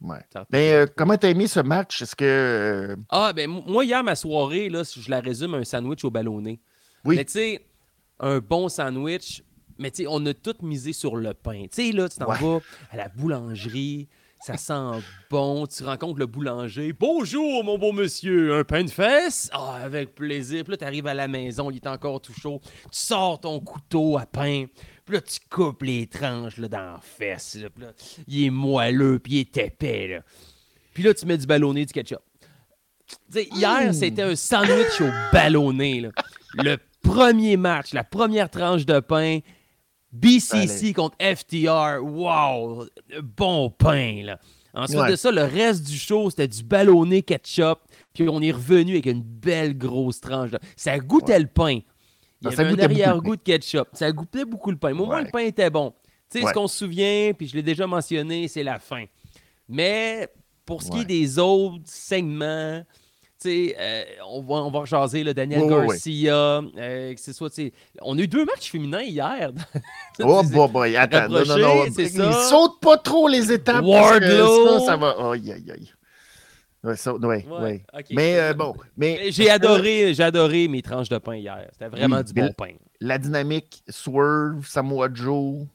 [0.00, 0.20] Ouais.
[0.50, 2.02] Mais euh, comment t'as aimé ce match?
[2.02, 2.24] Est-ce que.
[2.24, 6.60] Euh, ah, ben, moi, hier, ma soirée, là, je la résume un sandwich au ballonné.
[7.04, 7.16] Oui.
[7.16, 7.66] Mais tu sais,
[8.20, 9.42] un bon sandwich,
[9.76, 11.64] mais tu sais, on a tout misé sur le pain.
[11.70, 14.08] Tu sais, là, tu t'en vas à la boulangerie,
[14.40, 15.66] ça sent bon.
[15.66, 16.92] Tu rencontres le boulanger.
[16.92, 18.58] Bonjour, mon beau monsieur.
[18.58, 19.50] Un pain de fesses?
[19.52, 20.64] Ah, avec plaisir.
[20.64, 22.60] Puis là, tu arrives à la maison, il est encore tout chaud.
[22.64, 24.66] Tu sors ton couteau à pain.
[25.04, 27.58] Puis là, tu coupes les tranches là, dans la fesse.
[27.74, 27.92] Puis là,
[28.26, 30.08] il est moelleux, puis il est épais.
[30.08, 30.20] Là.
[30.94, 32.20] Puis là, tu mets du ballonné, du ketchup.
[33.34, 36.00] hier, c'était un sandwich au ballonné.
[36.00, 36.10] Là.
[36.54, 39.40] Le premier match, la première tranche de pain,
[40.12, 42.86] BCC contre FTR, wow,
[43.22, 44.38] bon pain, là.
[44.74, 47.80] Ensuite de ça, le reste du show, c'était du ballonné ketchup.
[48.14, 50.50] Puis on est revenu avec une belle grosse tranche.
[50.76, 51.80] Ça goûtait le pain.
[52.40, 53.88] Il y avait un arrière-goût de ketchup.
[53.94, 54.92] Ça goûtait beaucoup le pain.
[54.94, 55.94] Mais au moins, le pain était bon.
[56.30, 59.04] Tu sais, ce qu'on se souvient, puis je l'ai déjà mentionné, c'est la fin.
[59.68, 60.28] Mais
[60.64, 62.82] pour ce qui est des autres segments,
[63.46, 66.62] euh, on, va, on va rejaser là, Daniel Garcia.
[66.76, 67.52] Euh, que ce soit,
[68.02, 69.52] on a eu deux matchs féminins hier.
[70.20, 71.28] oh, boy, boy, attends.
[71.28, 71.84] Non, non, non.
[71.86, 73.84] Ils sautent pas trop les étapes.
[73.84, 74.80] Wardlow.
[74.80, 75.16] Ça, ça va.
[75.32, 75.92] Aïe, aïe, aïe.
[76.84, 77.84] Ouais, ça, ouais, ouais.
[78.10, 78.74] Mais euh, bon.
[78.96, 81.66] Mais, j'ai adoré, j'ai adoré mes tranches de pain hier.
[81.72, 82.74] C'était vraiment du bon pain.
[83.00, 85.66] La dynamique Swerve, Samoa Joe.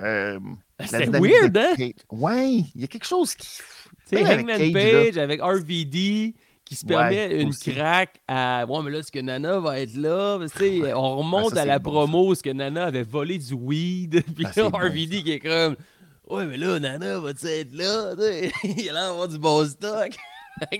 [0.00, 0.38] Euh,
[0.84, 1.74] C'était weird, hein?
[2.10, 3.48] Ouais, il y a quelque chose qui.
[4.06, 6.34] Sais, Hangman Page avec RVD
[6.72, 8.64] qui se permet une craque à.
[8.66, 10.38] Ouais, mais là, est-ce que Nana va être là?
[10.96, 14.24] on remonte à la promo, est-ce que Nana avait volé du weed?
[14.34, 15.76] Puis ah, là, RVD qui est comme.
[16.30, 18.14] Ouais, mais là, Nana va-tu être là?
[18.64, 20.12] Il a l'air d'avoir du bon stock.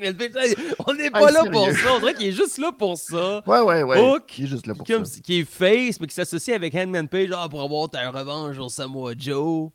[0.86, 1.94] on n'est pas là pour ça.
[1.94, 3.42] On dirait qu'il est juste là pour ça.
[3.46, 4.00] Ouais, ouais, ouais.
[4.00, 5.20] Hook, il est juste là pour comme, ça.
[5.20, 8.68] Qui est face, mais qui s'associe avec Handman Page ah, pour avoir ta revanche au
[8.68, 9.70] Samoa Joe.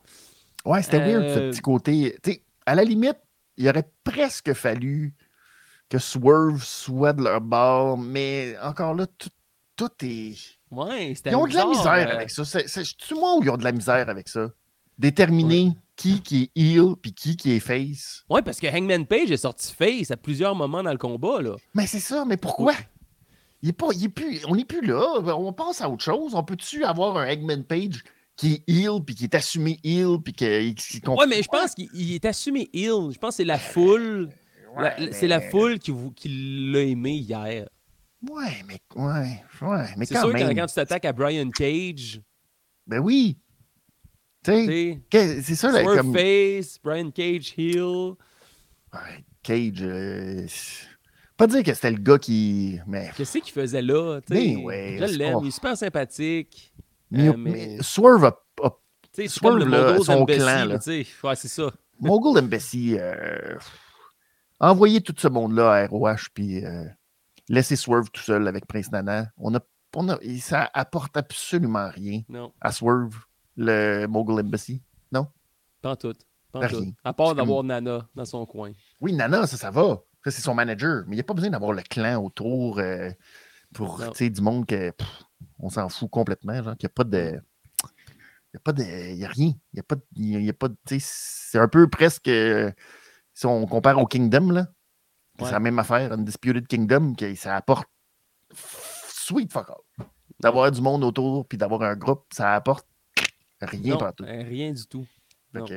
[0.65, 2.15] Ouais, c'était weird, ce euh, petit côté.
[2.65, 3.17] à la limite,
[3.57, 5.13] il aurait presque fallu
[5.89, 9.07] que Swerve soit de leur bord, mais encore là,
[9.75, 10.35] tout, est.
[10.71, 12.43] Ouais, Ils ont de la misère euh, avec ça.
[12.43, 14.49] C'est moi où ils ont de la misère avec ça?
[14.97, 18.23] Déterminer qui qui est heel puis qui qui est face.
[18.29, 21.41] Ouais, parce que Hangman Page est sorti face à plusieurs moments dans le combat.
[21.41, 21.55] là.
[21.73, 22.73] Mais c'est ça, mais pourquoi?
[23.61, 25.19] Il est pas, il est plus, on n'est plus là.
[25.35, 26.35] On pense à autre chose.
[26.35, 28.03] On peut-tu avoir un Hangman Page
[28.35, 31.73] qui est heel puis qui est assumé heel puis qui, qui, Ouais, mais je pense
[31.73, 33.11] qu'il est assumé heel.
[33.11, 34.29] Je pense que c'est la foule.
[35.11, 36.29] C'est la foule qui, qui
[36.71, 37.67] l'a aimé hier.
[38.29, 42.21] Ouais, mais ouais, ouais, mais C'est sûr que quand tu t'attaques à Brian Cage.
[42.87, 43.37] Ben oui.
[44.43, 44.65] Tu
[45.11, 45.71] sais, c'est ça.
[45.71, 46.13] Là, comme...
[46.13, 48.15] Face, Brian Cage, heel.
[48.93, 49.81] Ouais, Cage.
[49.81, 50.47] Euh...
[51.35, 52.79] Pas dire que c'était le gars qui.
[52.87, 53.11] Mais...
[53.15, 54.19] Qu'est-ce qu'il faisait là?
[54.29, 56.73] Mais ben ouais, je l'aime, il est super sympathique.
[57.11, 57.77] Mais, euh, mais...
[57.81, 58.43] Swerve a.
[58.63, 58.77] a...
[59.27, 60.65] Swerve, comme le là, son clan.
[60.65, 60.79] Là.
[60.87, 61.71] Ouais, c'est ça.
[61.99, 62.95] Mogul Embassy.
[62.97, 63.55] Euh...
[64.59, 66.85] Envoyer tout ce monde-là à ROH, puis euh,
[67.47, 69.31] laisser Swerve tout seul avec Prince Nana.
[69.37, 69.59] On a,
[69.95, 72.21] on a, ça apporte absolument rien
[72.61, 73.15] à Swerve,
[73.55, 74.81] le Mogul Embassy.
[75.11, 75.27] Non?
[75.81, 76.15] Pas tout.
[76.51, 76.93] Pas tout.
[77.03, 78.71] À part d'avoir Nana dans son coin.
[78.99, 80.01] Oui, Nana, ça, ça va.
[80.23, 81.03] Ça, c'est son manager.
[81.07, 83.09] Mais il n'y a pas besoin d'avoir le clan autour euh,
[83.73, 84.91] pour du monde que
[85.59, 86.61] on s'en fout complètement.
[86.63, 87.41] Genre, qu'il n'y a pas de.
[87.83, 88.83] Il n'y a pas de.
[88.83, 89.53] Il n'y a rien.
[89.73, 90.49] Il n'y a pas de.
[90.49, 90.67] a pas
[90.99, 92.29] c'est un peu presque
[93.37, 94.65] si on compare au Kingdom, là,
[95.37, 97.87] c'est la même affaire, Undisputed Kingdom, qui ça apporte
[98.51, 100.05] sweet fuck all.
[100.39, 102.87] d'avoir du monde autour puis d'avoir un groupe, ça apporte
[103.61, 104.23] rien Non, partout.
[104.23, 105.05] euh, rien du tout.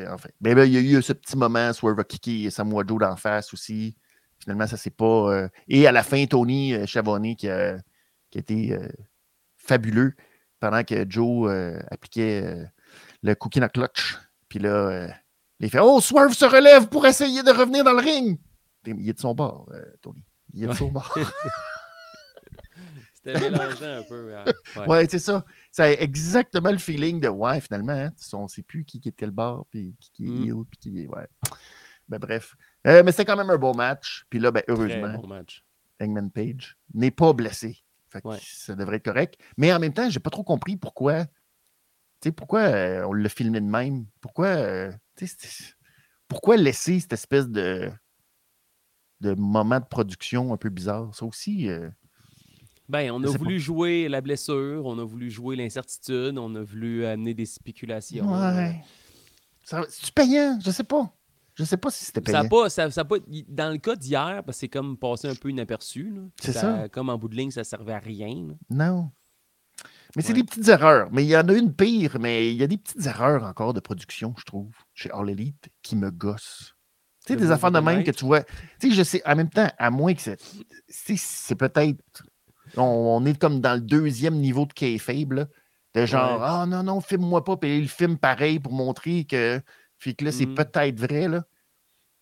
[0.09, 0.31] Enfin.
[0.40, 3.16] Mais il y a eu ce petit moment, Swerve a kické et Samoa Joe d'en
[3.16, 3.94] face aussi.
[4.38, 5.05] Finalement, ça c'est pas.
[5.31, 7.77] euh, Et à la fin, Tony euh, Chavonnet qui a,
[8.31, 8.88] qui a été euh,
[9.59, 10.14] fabuleux
[10.61, 11.51] pendant que Joe
[11.90, 12.66] appliquait
[13.23, 14.18] le cookie in a clutch.
[14.49, 15.09] Puis là,
[15.61, 18.38] il fait Oh, Swerve se relève pour essayer de revenir dans le ring.
[18.87, 20.25] Il est de son bord, euh, Tony.
[20.55, 20.77] Il est de Ouais.
[20.77, 21.16] son bord.
[23.14, 24.35] C'était mélangeant un peu.
[24.35, 24.44] hein.
[24.77, 24.87] Ouais.
[24.88, 25.44] Ouais, c'est ça.
[25.79, 29.12] A exactement le feeling de ouais, finalement, hein, on ne sait plus qui, qui est
[29.12, 30.44] de quel bord, puis qui, qui est Mm.
[30.49, 31.07] heel, puis qui est.
[31.07, 31.27] Ouais.
[32.09, 32.57] Ben, bref.
[32.87, 34.25] Euh, mais c'était quand même un bon match.
[34.31, 35.62] Puis là, ben, heureusement, bon match.
[36.01, 37.77] Hangman Page n'est pas blessé.
[38.09, 38.38] Fait que Ouais.
[38.42, 39.38] ça devrait être correct.
[39.59, 41.27] Mais en même temps, j'ai pas trop compris pourquoi.
[41.27, 44.07] Tu sais, pourquoi euh, on l'a filmé de même?
[44.23, 44.46] Pourquoi.
[45.24, 45.74] Euh,
[46.28, 47.90] pourquoi laisser cette espèce de
[49.20, 51.14] de moment de production un peu bizarre?
[51.14, 51.68] Ça aussi.
[51.68, 51.90] euh,
[52.88, 53.38] Ben, on a pas.
[53.38, 58.26] voulu jouer la blessure, on a voulu jouer l'incertitude, on a voulu amener des spéculations.
[58.33, 58.83] Ouais.
[59.64, 60.59] Ça- C'est payant?
[60.64, 61.12] Je sais pas.
[61.54, 62.48] Je sais pas si c'était Ça payant.
[62.48, 63.16] pas, ça, ça a pas,
[63.48, 66.11] dans le cas d'hier, parce que c'est comme passé un peu inaperçu.
[66.11, 66.22] là.
[66.40, 66.88] C'est ça.
[66.88, 68.46] Comme en bout de ligne, ça servait à rien.
[68.48, 68.54] là.
[68.70, 69.11] Non.
[70.16, 70.40] Mais c'est Ouais.
[70.40, 71.09] des petites erreurs.
[71.12, 73.75] Mais il y en a une pire, mais il y a des petites erreurs encore
[73.75, 76.75] de production, je trouve, chez All Elite, qui me gossent.
[77.27, 78.42] Tu sais, des affaires de même que tu vois.
[78.81, 80.40] Tu sais, je sais, en même temps, à moins que c'est.
[80.88, 82.01] c'est- C'est peut-être.
[82.77, 85.46] On, on est comme dans le deuxième niveau de kayfabe, là.
[85.94, 86.46] De genre, Ouais.
[86.49, 89.61] ah non, non, filme-moi pas, puis il filme pareil pour montrer que.
[89.99, 90.55] Puis que là, c'est Mm.
[90.55, 91.44] peut-être vrai, là.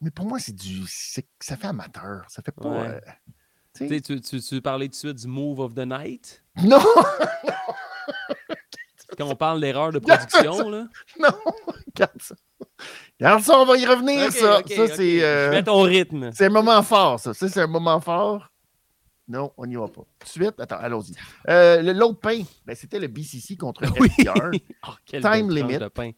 [0.01, 0.83] Mais pour moi, c'est du.
[0.89, 2.25] Ça fait amateur.
[2.29, 2.69] Ça fait pas.
[2.69, 2.89] Ouais.
[2.89, 3.01] euh,
[3.79, 6.43] tu Tu, tu, parlais tout de suite du move of the night?
[6.65, 6.81] Non!
[9.17, 10.87] Quand on parle d'erreur de production, là.
[11.19, 11.29] Non,
[11.95, 12.35] regarde ça.
[13.19, 14.59] Regarde ça, on va y revenir, Ok, ça.
[14.61, 15.25] ok, ça, c'est.
[15.25, 16.31] euh, mets ton rythme.
[16.33, 17.35] c'est un moment fort, ça.
[17.35, 18.49] Ça, c'est un moment fort.
[19.27, 20.03] Non, on n'y va pas.
[20.19, 21.13] Tout de suite, attends, allons-y.
[21.49, 24.11] Euh, L'autre pain, ben, c'était le BCC contre Oui.
[24.87, 25.79] Oh, Time limit.
[25.93, 26.13] pain.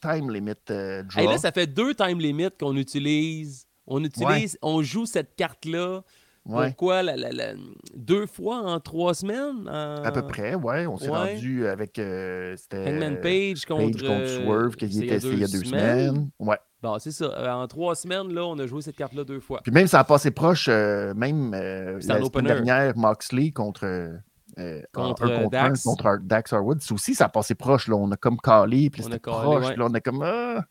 [0.00, 1.20] Time limit euh, draw.
[1.20, 3.66] Hey, là, ça fait deux time limits qu'on utilise.
[3.86, 6.02] On utilise, on joue cette carte-là.
[6.46, 7.54] Ouais, Pourquoi la- la- la-
[7.94, 9.66] deux fois en trois semaines?
[9.66, 10.86] en- à peu près, ouais.
[10.86, 11.34] On s'est ouais.
[11.34, 11.98] rendu avec.
[11.98, 12.54] euh.
[12.74, 16.28] Hangman Page contre, Page contre Swerve, qui était il y a deux semaines.
[16.38, 16.58] Ouais.
[16.82, 17.24] Bon, c'est ça.
[17.24, 19.60] Euh, En trois semaines, là, on a joué cette carte-là deux fois.
[19.62, 24.12] Puis même, ça a passé proche, euh, même euh, la semaine dernière, Moxley contre, euh,
[24.58, 25.82] euh, Contre, un euh, contre un Dax.
[25.82, 26.82] contre Ar- Dax Harwood.
[26.82, 27.88] Ça aussi, ça a passé proche.
[27.88, 27.96] Là.
[27.96, 29.64] On a comme calé, puis On c'était proche.
[29.66, 29.76] ouais.
[29.76, 30.22] là, on a comme.
[30.22, 30.62] Ah!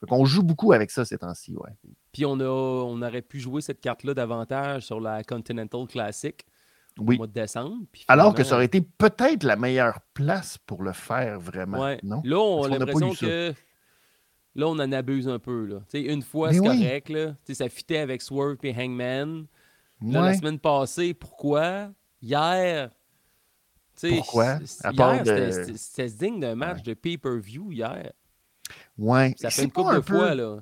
[0.00, 1.54] Fait qu'on joue beaucoup avec ça ces temps-ci.
[1.54, 1.72] Ouais.
[2.12, 6.44] Puis on, a, on aurait pu jouer cette carte-là davantage sur la Continental Classic
[6.98, 7.14] Oui.
[7.14, 7.84] au mois de décembre.
[7.92, 11.80] Puis Alors que ça aurait été peut-être la meilleure place pour le faire vraiment.
[11.84, 12.00] Ouais.
[12.02, 12.20] Non?
[12.24, 13.52] Là, on a l'impression que
[14.56, 15.66] là, on en abuse un peu.
[15.66, 15.78] Là.
[15.94, 16.66] Une fois, c'est oui.
[16.82, 17.08] correct.
[17.10, 17.34] Là.
[17.52, 19.46] Ça fitait avec Swerve et Hangman.
[20.02, 21.90] Là, la semaine passée, pourquoi?
[22.22, 22.90] Hier.
[24.00, 24.56] Pourquoi?
[24.56, 28.12] Hier, part c'était- de- c'était c'était digne d'un match de pay-per-view hier.
[28.96, 29.34] Ouais.
[29.38, 30.34] Ça fait une couple de peu- fois.
[30.34, 30.58] là.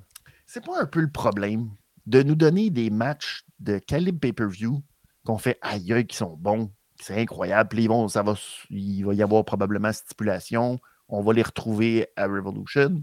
[0.49, 1.71] C'est pas un peu le problème
[2.07, 4.83] de nous donner des matchs de calibre pay-per-view
[5.27, 7.69] qu'on fait aïe qui sont bons, c'est incroyable.
[7.69, 8.35] Puis vont, ça va,
[8.71, 10.81] il va y avoir probablement stipulation.
[11.09, 13.03] On va les retrouver à Revolution.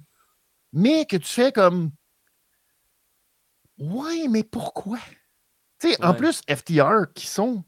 [0.74, 1.92] Mais que tu fais comme.
[3.78, 4.98] Ouais, mais pourquoi?
[5.80, 7.64] Tu sais, en plus, FTR qui sont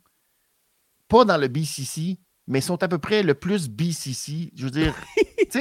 [1.08, 4.52] pas dans le BCC, mais sont à peu près le plus BCC.
[4.56, 4.96] Je veux dire,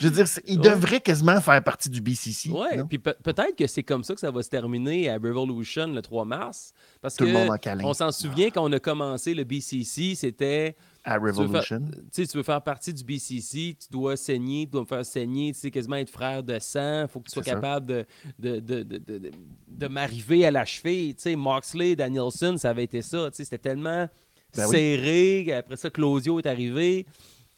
[0.00, 0.70] je veux dire, ils Ouais.
[0.70, 2.48] devraient quasiment faire partie du BCC.
[2.50, 2.86] Non?
[2.86, 6.02] puis peut- peut-être que c'est comme ça que ça va se terminer à Revolution le
[6.02, 6.72] 3 mars.
[7.00, 7.84] Parce Tout que le monde en câlin.
[7.84, 11.80] on s'en souvient quand on a commencé le BCC, c'était à Revolution.
[12.12, 15.58] tu veux faire partie du BCC, tu dois saigner, tu dois me faire saigner, tu
[15.58, 17.54] sais, quasiment être frère de sang, il faut que tu sois ça.
[17.54, 18.06] capable de,
[18.38, 19.30] de, de, de, de- de-
[19.68, 21.14] de m'arriver à la cheville.
[21.16, 23.30] Tu sais, Moxley, Danielson, ça avait été ça.
[23.32, 24.08] Tu sais, c'était tellement
[24.56, 24.76] Ben oui.
[24.76, 25.52] serré.
[25.54, 27.06] Après ça, Claudio est arrivé.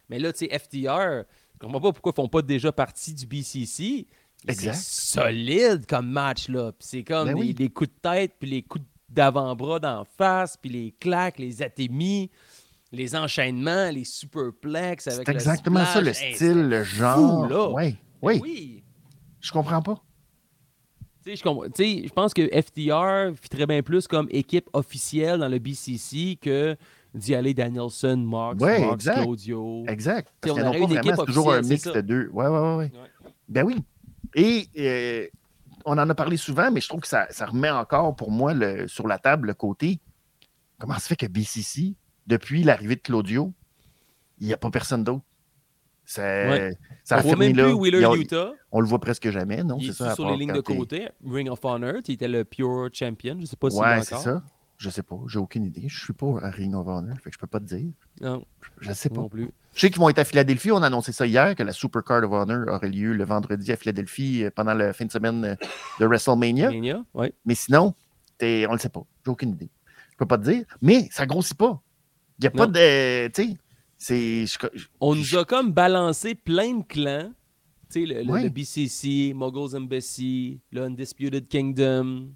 [0.08, 3.26] Mais là, tu sais, FTR, je comprends pas pourquoi ils font pas déjà partie du
[3.26, 4.06] BCC.
[4.48, 6.72] C'est solide comme match, là.
[6.78, 7.56] C'est comme Ben les, oui.
[7.58, 12.30] les coups de tête, puis les coups d'avant-bras d'en face, puis les claques, les atémies,
[12.92, 16.08] les enchaînements, les superplex avec C'est le exactement ça, le.
[16.10, 17.46] Hey, style, le genre.
[17.48, 17.70] là.
[17.70, 18.84] Ouais, c'était- oui, oui.
[19.40, 20.02] je comprends pas.
[21.26, 25.40] Je comprends- tu sais, je pense que FTR fit très bien plus comme équipe officielle
[25.40, 26.76] dans le BCC que
[27.14, 29.22] d'y aller Danielson, Marks, Ouais, Marks, exact.
[29.22, 29.84] Claudio.
[29.88, 30.28] Exact.
[30.40, 32.28] Parce on aurait une équipe c'est toujours un mix de deux.
[32.32, 32.90] Ouais, ouais, ouais, ouais.
[32.92, 33.30] Ouais.
[33.48, 33.76] Ben oui.
[34.34, 35.26] Et euh,
[35.84, 38.52] on en a parlé souvent, mais je trouve que ça, ça remet encore pour moi
[38.52, 40.00] le- sur la table le côté.
[40.78, 41.94] Comment se fait que BCC,
[42.26, 43.52] depuis l'arrivée de Claudio,
[44.40, 45.22] il n'y a pas personne d'autre?
[46.06, 46.76] Ça, Ouais.
[47.02, 47.64] ça a on voit même là.
[47.64, 48.52] plus Wheeler Utah.
[48.72, 49.78] on le voit presque jamais, non?
[49.80, 50.14] Il C'est est ça.
[50.14, 51.08] sur les lignes de côté.
[51.26, 53.36] Ring of Honor, il était le Pure Champion.
[53.40, 54.42] Je sais pas si Ouais, c'est ça.
[54.76, 55.84] Je sais pas, j'ai aucune idée.
[55.86, 57.90] Je suis pas à Ring of Honor, fait que je peux pas te dire.
[58.20, 58.44] Non,
[58.80, 59.20] Je sais pas.
[59.22, 59.48] non plus.
[59.74, 60.72] Je sais qu'ils vont être à Philadelphie.
[60.72, 63.72] On a annoncé ça hier, que la Super Card of Honor aurait lieu le vendredi
[63.72, 65.54] à Philadelphie euh, pendant la fin de semaine euh,
[66.00, 66.70] de WrestleMania.
[66.70, 67.32] Mania, ouais.
[67.46, 67.94] Mais sinon,
[68.42, 69.04] on le sait pas.
[69.24, 69.70] J'ai aucune idée.
[70.12, 70.64] Je peux pas te dire.
[70.82, 71.80] Mais ça grossit pas.
[72.38, 73.28] Il n'y a pas de.
[73.28, 73.56] Tu sais.
[74.08, 77.30] Je- je- On nous a comme balancé plein de clans.
[77.90, 78.42] Tu sais, le, le- Ouais.
[78.44, 82.28] le BCC, Moguls Embassy, le Undisputed Kingdom.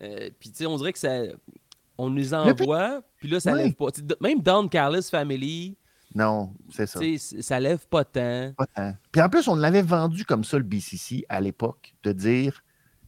[0.00, 1.22] Euh, puis, tu sais, on dirait que ça.
[2.00, 3.64] On nous envoie, puis là, ça Ouais.
[3.64, 3.86] lève pas.
[4.20, 5.76] Même Don Carlos Family,
[6.14, 7.00] Non, c'est ça.
[7.42, 8.52] ça lève pas tant.
[8.56, 8.94] Pas tant.
[9.10, 12.62] Puis en plus, on l'avait vendu comme ça, le BCC, à l'époque, de dire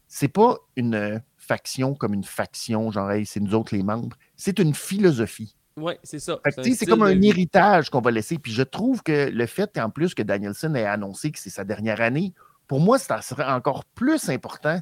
[0.09, 4.17] c'est pas une euh, faction comme une faction, genre, hey, c'est nous autres les membres.
[4.37, 5.55] C'est une philosophie.
[5.81, 6.39] Ouais, c'est ça.
[6.63, 8.39] C'est comme un héritage qu'on va laisser.
[8.39, 11.65] Puis je trouve que le fait en plus que Danielson ait annoncé que c'est sa
[11.65, 12.33] dernière année,
[12.67, 14.81] pour moi, ça serait encore plus important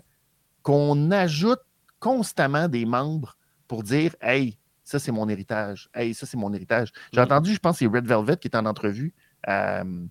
[0.62, 1.61] qu'on ajoute
[2.00, 5.88] constamment des membres pour dire Hey, ça c'est mon héritage.
[5.94, 6.92] Hey, ça c'est mon héritage.
[7.12, 7.26] J'ai Mhm.
[7.26, 9.14] entendu, je pense, c'est Red Velvet qui est en entrevue
[9.48, 10.04] euh,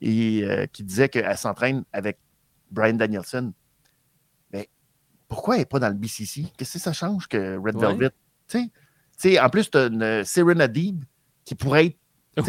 [0.00, 2.18] et euh, qui disait qu'elle s'entraîne avec
[2.70, 3.52] Brian Danielson.
[4.52, 4.68] Mais
[5.28, 6.46] pourquoi elle n'est pas dans le BCC?
[6.56, 7.86] Qu'est-ce que ça change que Red Ouais.
[7.88, 8.10] Velvet?
[8.48, 8.70] Tu sais,
[9.40, 11.04] en plus, tu as une Serena Deeb
[11.44, 11.96] qui pourrait être,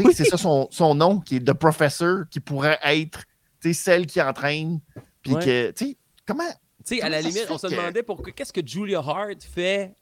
[0.03, 0.13] Oui.
[0.13, 3.23] c'est ça son, son nom, qui est The Professor, qui pourrait être
[3.73, 4.79] celle qui entraîne.
[5.21, 5.45] Puis Ouais.
[5.45, 6.43] que, tu sais, comment.
[6.85, 9.93] Tu sais, à la limite, on se que- demandait pourquoi qu'est-ce que Julia Hart fait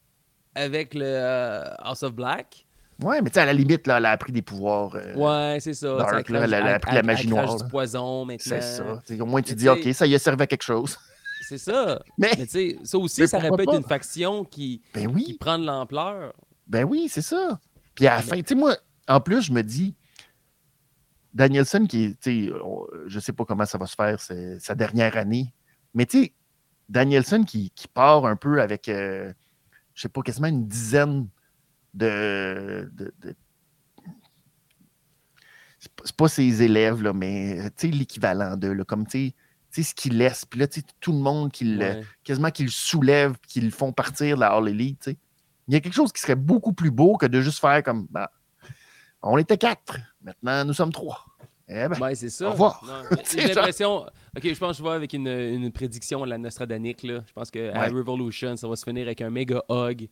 [0.56, 2.66] avec le euh, House of Black?
[3.04, 4.94] Ouais, mais tu sais, à la limite, là, elle a appris des pouvoirs.
[4.96, 5.96] euh, Ouais, c'est ça.
[5.98, 8.40] Dark, là, elle a- elle a appris la magie elle noire, du poison maintenant.
[8.46, 8.84] c'est ça.
[9.22, 10.98] Au moins, tu Mais dis, OK, ça y a servi à quelque chose.
[11.48, 12.02] C'est ça.
[12.18, 13.78] Mais, Mais tu sais, ça aussi, ça aurait pourquoi pu être pas?
[13.78, 16.34] une faction qui, ben qui prend de l'ampleur.
[16.70, 17.60] Ben oui, c'est ça.
[17.96, 18.78] Puis à la fin, tu sais, moi,
[19.08, 19.96] en plus, je me dis,
[21.34, 24.60] Danielson, qui est, tu sais, on- je sais pas comment ça va se faire, c'est
[24.60, 25.54] sa dernière année,
[25.94, 26.34] mais tu sais,
[26.88, 29.32] Danielson qui, qui part un peu avec, euh,
[29.94, 31.28] je sais pas, quasiment une dizaine
[31.94, 32.90] de.
[32.94, 33.36] de- de-
[35.80, 39.36] c'est pas- ses élèves, là, mais tu sais, l'équivalent d'eux, comme tu sais,
[39.72, 40.46] tu sais, ce qu'il laisse.
[40.46, 42.04] Puis là, tu sais, tout le monde qui le, Ouais.
[42.24, 45.00] quasiment qu'ils le soulèvent, qu'ils le font partir de la All Elite.
[45.00, 45.18] tu sais.
[45.70, 48.08] Il y a quelque chose qui serait beaucoup plus beau que de juste faire comme
[48.10, 48.30] bah,
[49.22, 51.24] on était quatre, maintenant nous sommes trois.
[51.68, 52.48] Eh ben, Ouais, c'est ça.
[52.48, 52.84] au revoir.
[53.32, 54.00] J'ai l'impression.
[54.36, 57.04] Ok, je pense que je vais avec une, une prédiction à la Nostradanique.
[57.04, 57.22] Là.
[57.28, 57.88] Je pense que à.
[57.90, 60.10] Revolution, ça va se finir avec un méga hug.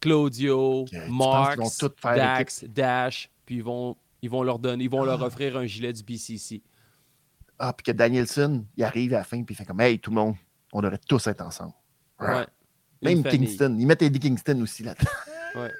[0.00, 5.22] Claudio, penses Marx, Dax, Dash, puis ils vont, ils vont leur donner, ils vont leur
[5.22, 5.26] Ah.
[5.26, 6.62] offrir un gilet du BCC.
[7.58, 10.10] ah, puis que Danielson, il arrive à la fin, puis il fait comme Hey, tout
[10.10, 10.36] le monde,
[10.72, 11.72] on devrait tous être ensemble.
[12.20, 12.46] Ouais.
[13.02, 13.46] Même famille.
[13.46, 13.76] Kingston.
[13.78, 14.94] Ils mettent Eddie Kingston aussi là
[15.56, 15.70] Ouais.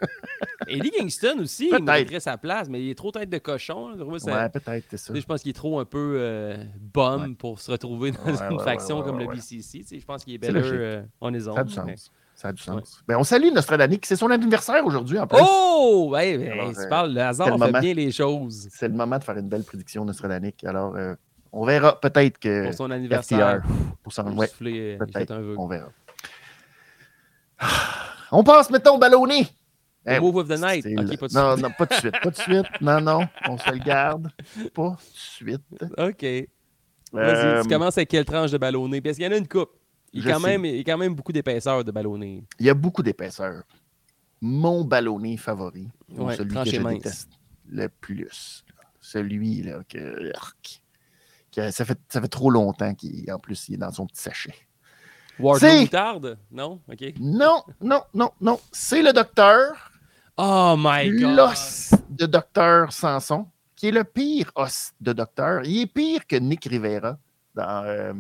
[0.67, 3.91] Eddie Kingston aussi, il mériterait sa place, mais il est trop tête de cochon.
[3.91, 4.19] là.
[4.19, 5.13] Ça- Ouais, peut-être, c'est ça.
[5.15, 7.35] Je pense qu'il est trop un peu euh, bum Ouais.
[7.39, 9.27] pour se retrouver dans Ouais, une faction comme le.
[9.27, 9.85] BCC.
[10.01, 12.11] Je pense qu'il est better euh, on est Ça a du sens.
[12.35, 13.03] Ça a du sens.
[13.07, 15.39] Ben, on salue Nostradanic, c'est son anniversaire aujourd'hui en plus.
[15.43, 16.09] Oh!
[16.13, 17.81] Ouais, ben, Alors, tu euh, parles, le hasard quel fait moment.
[17.81, 20.63] bien les choses C'est le moment de faire une belle prédiction Nostradanic.
[20.65, 21.15] Alors, euh,
[21.53, 23.61] on verra peut-être que pour son anniversaire.
[23.63, 23.69] FTR,
[24.03, 25.19] pour son, ouais, souffler, euh, peut-être.
[25.19, 25.55] fait un vœu.
[25.59, 25.89] on verra.
[28.31, 29.49] On passe maintenant au ballonné.
[30.05, 30.85] Le Eh, move of the night.
[30.85, 31.63] pas de non, suite.
[31.65, 32.15] non, pas de suite.
[32.23, 32.67] Pas de suite.
[32.81, 34.31] Non, non, on se le garde.
[34.75, 35.63] Pas de suite.
[35.99, 36.23] OK.
[37.13, 39.01] Vas-y, Euh, tu commences avec quelle tranche de ballonné?
[39.01, 39.71] Parce qu'il y en a une coupe.
[40.13, 42.45] Il y a quand même, il y a quand même beaucoup d'épaisseur de ballonné.
[42.59, 43.63] Il y a beaucoup d'épaisseur.
[44.41, 46.95] Mon ballonné favori, Ouais, celui que je mince.
[47.03, 47.29] déteste
[47.67, 48.65] le plus,
[49.01, 50.33] celui là, que,
[51.71, 54.55] ça, fait, ça fait trop longtemps qu'il en plus il est dans son petit sachet.
[55.39, 56.39] Wardlow C'est- moutarde?
[56.51, 56.81] Non?
[56.91, 57.15] OK.
[57.21, 58.59] Non, non, non, non.
[58.73, 59.91] C'est le docteur,
[60.37, 61.37] Oh my God!
[61.37, 63.47] l'os de docteur Sanson,
[63.77, 65.63] qui est le pire os de docteur.
[65.65, 67.19] Il est pire que Nick Rivera
[67.55, 68.13] dans euh,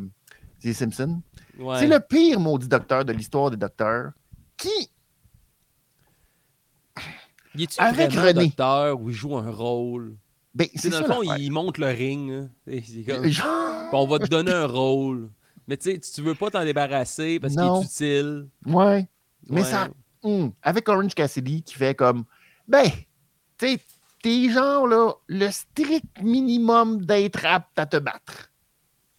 [0.62, 1.20] Les Simpsons.
[1.58, 1.78] Ouais.
[1.80, 4.12] C'est le pire maudit docteur de l'histoire des docteurs
[4.56, 4.90] qui,
[7.54, 8.46] Il est-tu avec René.
[8.46, 10.16] docteur ou il joue un rôle?
[10.54, 12.30] ben, c'est dans ça le fond, il monte le ring.
[12.32, 12.48] hein.
[12.66, 15.30] C'est- c'est comme- Genre- Puis on va te donner un rôle.
[15.68, 18.48] Mais tu sais, tu veux pas t'en débarrasser parce qu'il est utile.
[18.66, 19.06] Ouais.
[19.48, 19.66] Mais Ouais.
[19.66, 19.88] ça.
[20.22, 22.24] hum, avec Orange Cassidy qui fait comme.
[22.66, 22.84] Ben,
[23.58, 23.78] tu sais,
[24.22, 28.50] t'es genre là, le strict minimum d'être apte à te battre.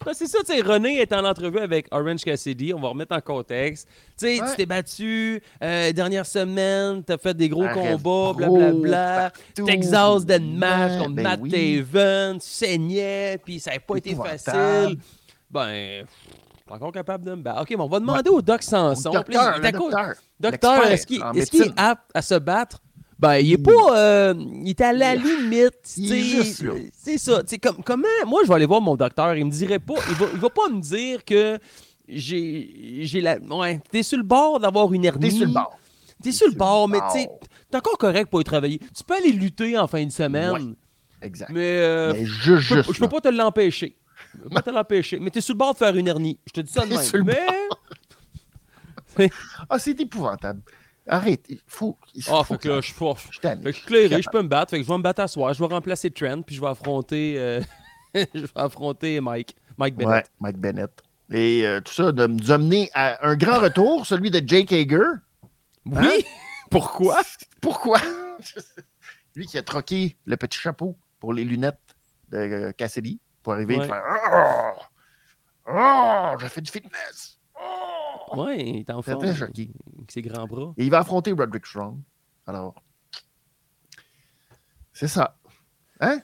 [0.06, 3.14] Ouais, c'est ça, tu sais, René est en entrevue avec Orange Cassidy, on va remettre
[3.14, 3.86] en contexte.
[4.18, 4.48] Tu sais, Ouais.
[4.50, 9.30] tu t'es battu euh, dernière semaine, t'as fait des gros Arrête, combats, blablabla.
[9.54, 11.50] Texas Deathmatch Ouais, contre ben Matt oui.
[11.50, 14.98] Taven, tu saignais, puis ça n'a pas été facile.
[15.50, 16.34] Ben, pff,
[16.66, 17.62] t'es encore capable de me battre.
[17.62, 19.10] OK, mais on va demander au Doc Sanson.
[19.10, 20.14] Au docteur, le docteur.
[20.38, 22.78] Docteur, est-ce qu'il est, qu'il est apte à se battre?
[23.18, 23.62] Ben, il est Hmm.
[23.64, 23.98] pas.
[23.98, 25.74] euh, il est à la Il- limite.
[25.84, 27.42] C'est ça.
[27.62, 28.06] Comme, comment.
[28.26, 29.34] Moi, je vais aller voir mon docteur.
[29.36, 29.94] Il me dirait pas.
[30.08, 31.58] Il va, il va pas me dire que
[32.08, 33.38] j'ai j'ai la.
[33.38, 35.28] Ouais, t'es sur le bord d'avoir une hernie.
[35.28, 35.76] T'es sur le bord.
[36.22, 37.26] T'es sur le bord, mais tu
[37.70, 38.78] t'es encore correct pour y travailler.
[38.78, 40.60] Tu peux aller lutter en fin de semaine, Ouais.
[41.22, 41.50] Exact.
[41.50, 42.92] mais, euh, Mais juste, je, peux, juste.
[42.94, 43.96] je peux pas te l'empêcher.
[44.34, 45.18] Je peux pas te l'empêcher.
[45.18, 46.38] Mais t'es sur le bord de faire une hernie.
[46.46, 47.02] Je te dis ça de même.
[47.02, 47.46] sur le Mais.
[49.68, 50.62] Ah, c'est épouvantable.
[51.06, 51.44] Arrête.
[51.48, 51.98] Il faut.
[52.14, 53.40] il Ah, faut que là, je faut- Je.
[53.40, 54.70] Fait que je clairé, je peux me battre.
[54.70, 55.52] Fait que je vais me battre à soir.
[55.52, 57.34] Je vais remplacer Trent, puis je vais affronter.
[57.38, 57.60] euh,
[58.14, 59.56] je vais affronter Mike.
[59.76, 60.30] Mike Ouais, Bennett.
[60.40, 61.02] Mike Bennett.
[61.32, 64.98] Et euh, tout ça de nous amener à un grand retour, celui de Jake Hager.
[65.86, 65.96] Oui!
[65.96, 66.18] Hein?
[66.70, 67.20] Pourquoi?
[67.60, 67.98] Pourquoi?
[69.34, 71.78] Lui qui a troqué le petit chapeau pour les lunettes
[72.30, 73.84] de euh, Cassidy pour arriver Ouais.
[73.84, 74.02] et faire
[75.66, 75.72] Oh!
[75.72, 76.36] Oh!
[76.40, 77.38] J'ai fait du fitness!
[77.60, 78.42] Oh!
[78.44, 79.18] Ouais, il est en forme.
[79.18, 79.70] très choqué.
[79.96, 80.72] Avec ses grands bras.
[80.76, 81.98] Et il va affronter Roderick Strong.
[82.46, 82.74] Alors,
[84.92, 85.36] c'est ça.
[86.00, 86.20] Hein?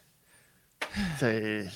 [1.18, 1.68] C'est.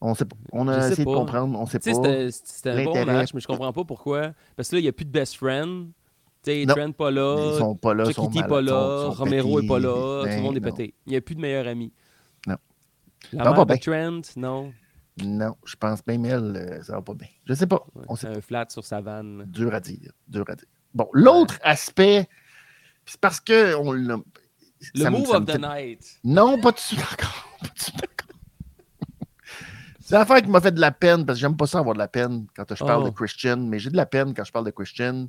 [0.00, 0.36] On sait pas.
[0.52, 1.16] On Je a essayé de pas.
[1.16, 1.58] comprendre.
[1.58, 2.30] On sait Tu sais, pas.
[2.30, 4.32] c'était- un bon match, mais je comprends pas pourquoi.
[4.56, 5.90] Parce que là, il n'y a plus de best friend.
[6.44, 6.74] Tu sais, Non.
[6.74, 7.50] Trent pas là.
[7.52, 8.04] Ils sont pas là.
[8.12, 8.70] Sont pas là.
[8.70, 9.64] sont- sont Romero pétés.
[9.64, 10.22] est pas là.
[10.24, 10.70] Ben tout le monde est non.
[10.72, 10.94] pété.
[11.06, 11.92] Il n'y a plus de meilleur ami.
[13.32, 14.72] La Ça va pas Trent, non.
[15.24, 17.26] Non, je pense même elle, euh, ça va pas bien.
[17.44, 17.84] Je sais pas.
[17.94, 19.44] Ouais, On sait un flat sur sa vanne.
[19.48, 20.12] Dur à dire.
[20.28, 20.66] Dur à dire.
[20.94, 22.28] Bon, l'autre aspect,
[23.04, 24.16] c'est parce que on l'a.
[24.94, 26.20] Le ça move of the night.
[26.22, 27.48] Non, pas tout de suite encore.
[27.60, 27.68] Pas.
[30.00, 31.98] C'est l'affaire qui m'a fait de la peine, parce que j'aime pas ça avoir de
[31.98, 33.10] la peine quand je parle Oh.
[33.10, 35.28] de Christian, mais j'ai de la peine quand je parle de Christian.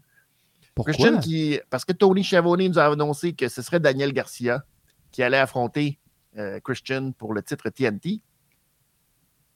[0.76, 0.94] Pourquoi?
[0.94, 1.60] Christian qui.
[1.70, 4.64] Parce que Tony Schiavone nous a annoncé que ce serait Daniel Garcia
[5.12, 5.99] qui allait affronter
[6.38, 8.22] euh, Christian pour le titre TNT.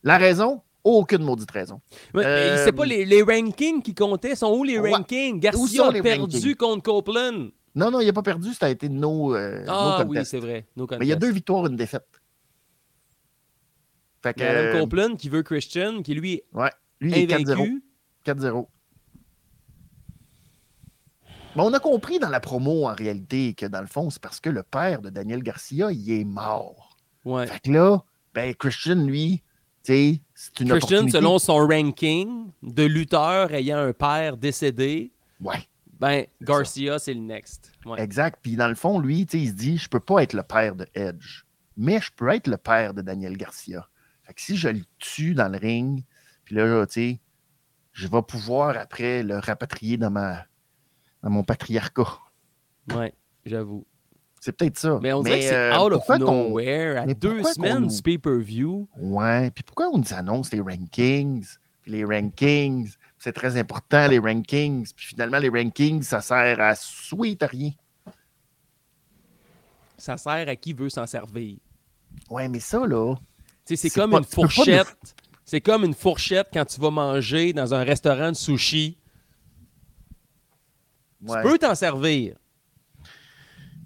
[0.04, 0.62] La raison?
[0.84, 1.80] Aucune maudite raison.
[2.14, 4.36] Ouais, Euh, C'est pas les, les rankings qui comptaient.
[4.36, 4.92] Sont où les Ouais.
[4.92, 5.40] rankings?
[5.40, 6.56] Garcia a perdu rankings?
[6.56, 7.50] contre Copeland.
[7.76, 10.40] Non, non, il n'a pas perdu, ça a été no, euh, no Ah oui, c'est
[10.40, 10.66] vrai.
[10.76, 12.06] No Mais il y a deux victoires, une défaite.
[14.22, 16.70] Fait que, Adam euh, Copeland qui veut Christian, qui lui ouais,
[17.02, 17.52] lui, il est est 4-0.
[17.54, 17.84] invaincu.
[18.26, 18.68] 4-0.
[21.56, 24.40] Mais on a compris dans la promo, en réalité, que dans le fond, c'est parce
[24.40, 26.98] que le père de Daniel Garcia, il est mort.
[27.26, 27.48] Ouais.
[27.48, 29.44] Fait que là, ben, Christian, lui,
[29.84, 30.10] c'est
[30.60, 31.12] une Christian, opportunité.
[31.12, 35.68] selon son ranking de lutteur ayant un père décédé, Ouais,
[36.00, 37.72] ben Garcia, c'est le next.
[37.86, 38.02] Ouais.
[38.02, 38.40] exact.
[38.42, 40.88] Puis dans le fond, lui, il se dit, je peux pas être le père de
[40.96, 41.44] Edge,
[41.78, 43.88] mais je peux être le père de Daniel Garcia.
[44.24, 46.04] Fait que si je le tue dans le ring,
[46.46, 47.20] puis là, tu sais,
[47.92, 50.46] je vais pouvoir après le rapatrier dans, ma,
[51.24, 52.20] dans mon patriarcat.
[52.94, 53.14] Ouais,
[53.46, 53.86] j'avoue.
[54.42, 55.00] C'est peut-être ça.
[55.02, 58.90] Mais on dirait que c'est euh, out of nowhere à deux semaines du pay-per-view.
[58.98, 61.46] Ouais, puis pourquoi on nous annonce les rankings?
[61.82, 64.92] Puis les rankings, c'est très important, les rankings.
[64.96, 67.72] Puis finalement, les rankings, ça sert à sweet à rien.
[69.98, 71.58] Ça sert à qui veut s'en servir.
[72.30, 73.16] Ouais, mais ça, là,
[73.66, 75.16] c'est comme pas- une fourchette.
[75.46, 78.98] C'est comme une fourchette quand tu vas manger dans un restaurant de sushi.
[81.28, 81.42] Ouais.
[81.44, 82.36] Tu peux t'en servir.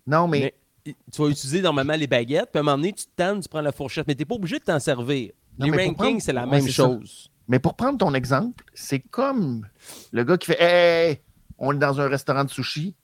[0.06, 0.54] Non, mais,
[0.86, 3.42] Mais tu vas utiliser normalement les baguettes, puis à un moment donné, tu te tannes,
[3.42, 5.32] tu prends la fourchette, mais tu n'es pas obligé de t'en servir.
[5.60, 6.72] Non, les rankings, prendre- c'est la Ouais, même ça.
[6.72, 7.30] chose.
[7.48, 9.68] mais pour prendre ton exemple, c'est comme
[10.12, 11.20] le gars qui fait hey,
[11.58, 12.96] on est dans un restaurant de sushi,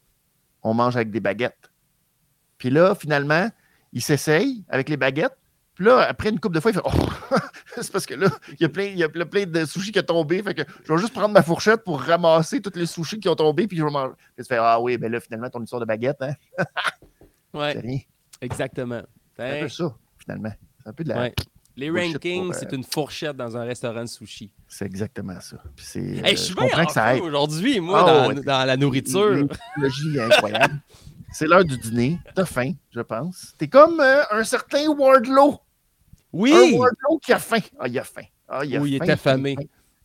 [0.61, 1.71] on mange avec des baguettes.
[2.57, 3.49] Puis là, finalement,
[3.91, 5.38] il s'essaye avec les baguettes.
[5.84, 7.36] Puis là, après une couple de fois, il fait Oh,
[7.81, 9.99] c'est parce que là, il y a plein, il y a plein de sushis qui
[9.99, 10.41] ont tombé.
[10.41, 13.36] Fait que je vais juste prendre ma fourchette pour ramasser tous les sushis qui ont
[13.36, 13.67] tombé.
[13.67, 14.13] Puis je vais manger.
[14.38, 16.34] Tu fais Ah oui, ben là, finalement, ton histoire de baguette, hein,
[17.53, 17.99] c'est Ouais, rien.
[18.39, 19.01] exactement.
[19.36, 20.53] C'est un peu ça, finalement.
[20.81, 21.19] C'est un peu de la.
[21.19, 21.34] Ouais.
[21.75, 24.53] Les rankings, euh, c'est une fourchette dans un restaurant de sushi.
[24.67, 25.57] C'est exactement ça.
[25.75, 27.23] Puis Hey, euh, je suis bien que ça feu aide.
[27.23, 28.41] aujourd'hui, moi, Ah, dans, ouais.
[28.43, 29.47] dans la nourriture.
[29.75, 30.79] Technologie incroyable.
[31.34, 32.19] C'est l'heure du dîner.
[32.36, 33.55] T'as faim, je pense.
[33.57, 35.59] T'es comme euh, un certain Wardlow.
[36.34, 36.51] Oui!
[36.53, 37.59] Un Wardlow qui a faim.
[37.79, 38.23] Ah, il a faim.
[38.47, 39.55] Ah, il a Oui, il est affamé.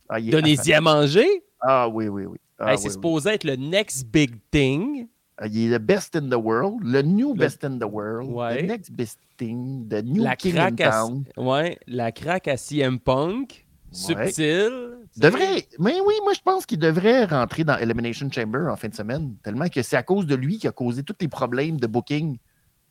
[0.07, 1.27] Ah, Donnez-y à manger.
[1.59, 2.37] Ah, oui, oui, oui.
[2.59, 2.93] Ah, Hey, oui, c'est oui.
[2.93, 5.07] supposé être le next big thing.
[5.37, 8.29] Ah, il est le best in the world, le new Le- best in the world,
[8.31, 8.63] Ouais.
[8.63, 11.23] the next best thing, the new La king in craque, à, town.
[11.37, 13.65] ouais, la craque à CM Punk.
[13.91, 14.69] Subtil.
[15.17, 18.93] Devrait, mais oui, moi je pense qu'il devrait rentrer dans Elimination Chamber en fin de
[18.95, 21.87] semaine, tellement que c'est à cause de lui qui a causé tous les problèmes de
[21.87, 22.37] booking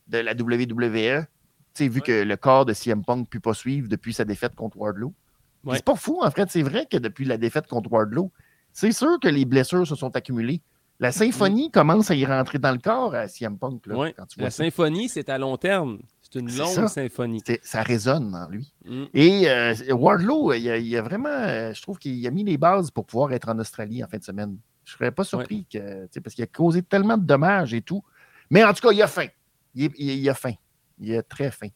[0.09, 1.27] de la WWE.
[1.87, 2.07] Vu Ouais.
[2.07, 5.15] que le corps de CM Punk ne peut pas suivre depuis sa défaite contre Wardlow.
[5.65, 5.77] Ouais.
[5.77, 8.33] C'est pas fou, en fait, c'est vrai que depuis la défaite contre Wardlow,
[8.73, 10.61] c'est sûr que les blessures se sont accumulées.
[11.01, 14.15] La symphonie commence à y rentrer dans le corps à CM Punk, là, Ouais.
[14.17, 14.65] quand tu vois La ça.
[14.65, 15.99] symphonie, c'est à long terme.
[16.23, 16.89] C'est une longue ça.
[16.89, 17.41] symphonie.
[17.63, 18.73] Ça résonne en lui.
[18.85, 19.05] Mm.
[19.15, 22.59] Et euh, Wardlow, il a, il a vraiment, euh, je trouve qu'il a mis les
[22.59, 24.59] bases pour pouvoir être en Australie en fin de semaine.
[24.85, 28.03] Je ne serais pas surpris que, parce qu'il a causé tellement de dommages et tout.
[28.51, 29.27] Mais en tout cas, il a faim.
[29.75, 30.55] Il- il a faim.
[31.01, 31.69] Il a très faim.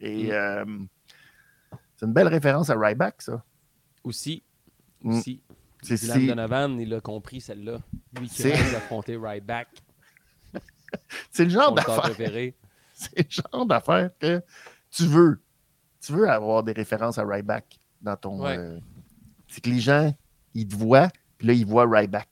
[0.00, 0.30] Et Mm.
[0.32, 0.78] euh,
[1.96, 3.44] c'est une belle référence à Ryback, ça.
[4.04, 4.42] Aussi.
[5.02, 5.18] Mm.
[5.18, 5.42] Aussi.
[5.82, 7.78] C'est Dylan Donovan, il a compris celle-là.
[8.18, 9.68] Lui qui rêve d'affronter Ryback,
[11.30, 12.10] c'est le genre d'affaire.
[12.92, 14.42] C'est le genre d'affaire que
[14.90, 15.40] tu veux.
[16.02, 18.42] Tu veux avoir des références à Ryback dans ton.
[18.42, 18.58] Ouais.
[18.58, 18.78] euh,
[19.48, 20.14] c'est que les gens,
[20.52, 21.08] ils te voient,
[21.38, 22.28] puis là, ils voient Ryback.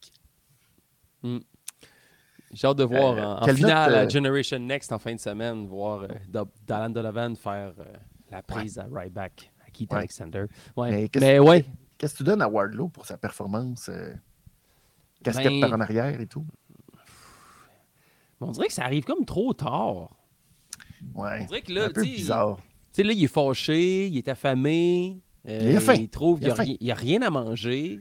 [2.52, 5.20] J'ai hâte de voir Euh, en, finale note, à euh, Generation Next en fin de
[5.20, 7.72] semaine, voir euh, Dylan Donovan faire
[8.30, 9.98] la prise à Ryback, à Keith Ouais.
[9.98, 10.44] Alexander.
[10.76, 10.90] Ouais.
[10.90, 11.64] Mais qu'est-ce- ouais,
[11.98, 13.90] Qu'est-ce que tu donnes à Wardlow pour sa performance?
[15.22, 16.46] casquette Ben- par en arrière et tout?
[18.40, 20.10] on dirait que ça arrive comme trop tard.
[21.14, 21.40] Ouais.
[21.42, 22.56] On dirait que là, un peu bizarre.
[22.56, 25.20] Tu sais, là, il est fâché, il est affamé.
[25.48, 25.94] euh, Il a faim.
[25.94, 28.00] Il trouve Il qu'il n'y a, rien à manger.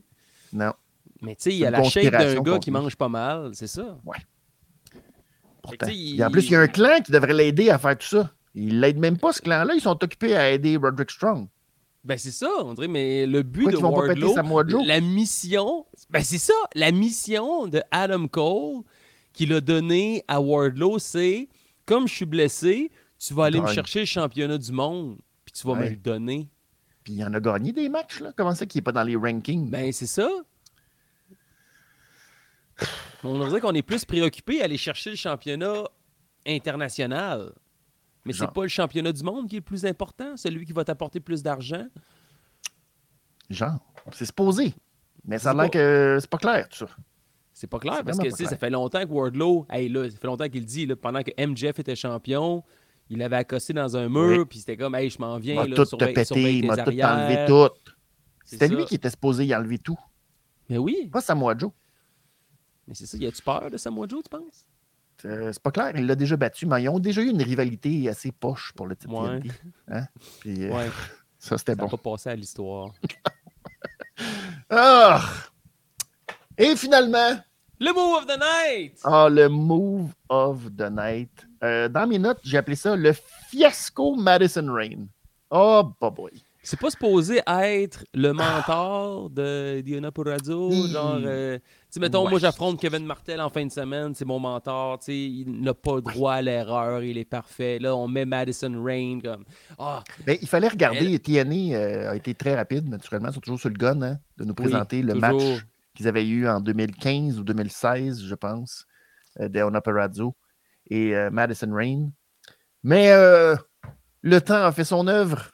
[0.54, 0.74] Non.
[1.22, 3.68] Mais tu sais, il C'est a la shape d'un gars qui mange pas mal, c'est
[3.68, 3.98] ça?
[5.68, 5.88] Pourtant.
[5.90, 8.32] Et en plus, il y a un clan qui devrait l'aider à faire tout ça.
[8.56, 9.74] Il l'aide même pas, ce clan-là.
[9.76, 11.48] Ils sont occupés à aider Roderick Strong.
[12.04, 16.24] Ben c'est ça, on dirait, mais le but Pourquoi de ils Wardlow, la mission, ben
[16.24, 18.84] c'est ça, la mission de Adam Cole
[19.34, 21.50] qu'il a donné à Wardlow, c'est
[21.86, 25.68] comme je suis blessé, tu vas aller me chercher le championnat du monde, puis tu
[25.68, 26.48] vas me le donner.
[27.04, 28.32] Puis il en a gagné des matchs, là.
[28.38, 29.70] Comment ça qu'il n'est pas dans les rankings?
[29.70, 30.30] Ben c'est ça.
[33.24, 35.84] On dirait qu'on est plus préoccupé à aller chercher le championnat
[36.46, 37.54] international.
[38.26, 40.84] Mais c'est pas le championnat du monde qui est le plus important, celui qui va
[40.84, 41.86] t'apporter plus d'argent.
[43.50, 43.80] Genre,
[44.12, 44.74] c'est supposé.
[45.26, 46.88] Mais ça a l'air pas- que c'est pas clair, tout ça.
[47.54, 50.48] C'est pas clair parce que ça fait longtemps que Wardlow, hey, là, ça fait longtemps
[50.50, 52.64] qu'il dit, là, pendant que MJF était champion,
[53.10, 54.46] il avait accosté dans un mur, Oui.
[54.46, 56.78] puis c'était comme, hey, je m'en Il viens, m'a là, tout te pété, il m'a
[56.78, 57.70] tout enlevé tout.
[58.46, 59.98] C'était lui qui était supposé y enlever tout.
[60.70, 61.72] Mais oui, Pas Samoa Joe.
[62.88, 64.66] Mais c'est ça, y a-tu peur de Samoa Joe, tu penses?
[65.26, 68.08] Euh, c'est pas clair, il l'a déjà battu, mais ils ont déjà eu une rivalité
[68.08, 69.42] assez poche pour le titre Ouais.
[69.90, 70.06] Hein?
[70.42, 70.90] Puis, euh, Ouais,
[71.40, 71.90] ça, c'était ça bon.
[71.90, 72.92] pas passé à l'histoire.
[74.70, 75.22] Ah!
[76.58, 77.38] Et finalement,
[77.80, 79.00] Le move of the night!
[79.04, 81.48] ah, le move of the night.
[81.64, 83.14] Euh, dans mes notes, j'ai appelé ça le
[83.50, 85.06] fiasco Madison Rain.
[85.52, 86.32] Oh, bah boy.
[86.70, 90.88] C'est pas supposé être le mentor de Diana Purrazzo, Hmm.
[90.92, 91.58] genre, euh,
[91.90, 92.30] tu mettons, Ouais.
[92.32, 95.74] moi j'affronte Kevin Martel en fin de semaine, c'est mon mentor, tu sais, il n'a
[95.74, 97.80] pas droit à l'erreur, il est parfait.
[97.80, 99.46] Là, on met Madison Rain comme,
[99.80, 101.18] ah, Ben, il fallait regarder.
[101.20, 103.30] TNA euh, a été très rapide, naturellement.
[103.30, 105.22] Ils sont toujours sur le gun hein, de nous Oui, présenter le toujours.
[105.54, 105.66] match
[105.96, 108.86] qu'ils avaient eu en 2015 ou 2016, je pense,
[109.40, 109.48] euh,
[109.80, 110.36] Perazzo
[110.90, 112.10] et euh, Madison Rain.
[112.84, 113.56] Mais euh,
[114.22, 115.52] le temps a fait son œuvre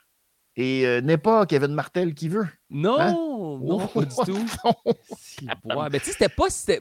[0.56, 2.46] et euh, n'est pas Kevin Martel qui veut.
[2.70, 3.12] Non, Hein?
[3.12, 4.46] non, pas du tout.
[5.18, 6.48] Si, ouais, mais tu sais, c'était pas.
[6.50, 6.80] C'était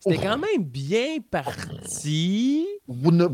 [0.00, 0.22] c'était Oh.
[0.22, 2.66] quand même bien parti.
[2.88, 3.26] Vous ne-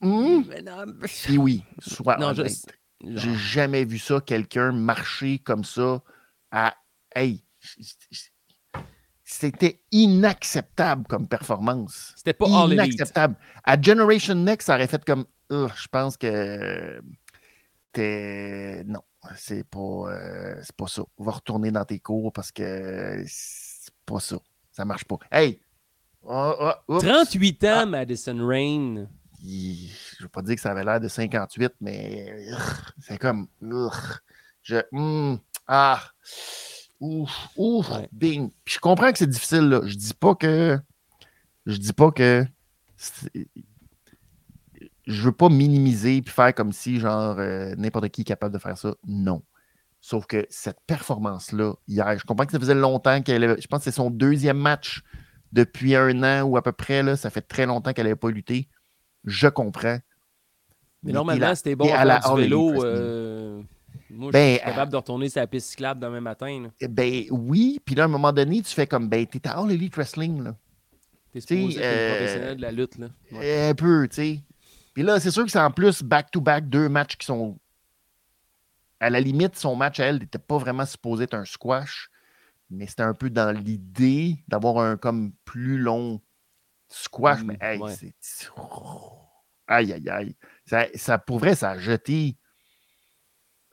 [0.00, 0.42] Hmm?
[0.48, 2.32] Mais non, mais- Puis oui, sois non.
[2.34, 6.02] J'ai jamais vu ça, quelqu'un marcher comme ça
[6.50, 6.74] à.
[7.14, 7.44] Hey!
[9.28, 12.12] C'était inacceptable comme performance.
[12.16, 12.94] C'était pas All Elite.
[12.94, 13.36] Inacceptable.
[13.64, 15.26] À Generation Next, ça aurait fait comme.
[15.50, 17.00] Ugh, je pense que.
[17.92, 18.82] T'es.
[18.86, 19.00] Non,
[19.36, 21.02] c'est pas, euh, c'est pas ça.
[21.18, 24.36] Va retourner dans tes cours parce que c'est pas ça.
[24.72, 25.16] Ça marche pas.
[25.32, 25.60] Hey!
[26.22, 27.04] Oh, oh, oups.
[27.04, 27.86] 38 ans, Ah.
[27.86, 29.06] Madison Rain.
[29.42, 32.46] Il- je ne veux pas dire que ça avait l'air de 58, mais
[33.00, 33.46] c'est comme.
[34.62, 34.76] je.
[34.92, 35.36] hmm,
[35.68, 36.02] ah.
[36.98, 38.08] Ouf, ouf, Ouais.
[38.10, 38.50] bing.
[38.64, 39.80] Puis je comprends que c'est difficile, là.
[39.84, 40.78] Je dis pas que.
[41.66, 42.44] Je dis pas que.
[42.96, 43.48] c'est-
[45.06, 48.58] Je veux pas minimiser puis faire comme si, genre, euh, n'importe qui est capable de
[48.58, 48.94] faire ça.
[49.06, 49.42] Non.
[50.00, 53.60] Sauf que cette performance-là, hier, je comprends que ça faisait longtemps qu'elle avait.
[53.60, 55.02] Je pense que c'est son deuxième match
[55.52, 57.02] depuis un an ou à peu près.
[57.02, 58.68] Là, ça fait très longtemps qu'elle n'avait pas lutté.
[59.24, 59.98] Je comprends.
[61.02, 62.84] Mais normalement, c'était bon à la du vélo.
[62.84, 63.62] Euh,
[64.10, 66.62] Moi, Ben, je suis capable de retourner sur la piste cyclable demain matin.
[66.64, 66.68] là.
[66.80, 69.58] Eh Ben oui, puis là, à un moment donné, tu fais comme, ben, t'es à
[69.60, 70.56] All Elite Wrestling, là.
[71.32, 72.98] T'es supposé euh, une professionnelle de la lutte.
[72.98, 73.08] Là.
[73.32, 73.68] Ouais.
[73.68, 74.40] Un peu, tu sais.
[74.96, 77.58] Puis là, c'est sûr que c'est en plus back-to-back deux matchs qui sont.
[78.98, 82.10] À la limite, son match à elle n'était pas vraiment supposé être un squash,
[82.70, 86.22] mais c'était un peu dans l'idée d'avoir un comme plus long
[86.88, 87.42] squash.
[87.42, 87.94] Mm, mais hey, ouais.
[87.94, 88.14] c'est.
[89.66, 90.36] Aïe, aïe, aïe.
[90.64, 92.38] Ça, ça, pour vrai, ça a jeté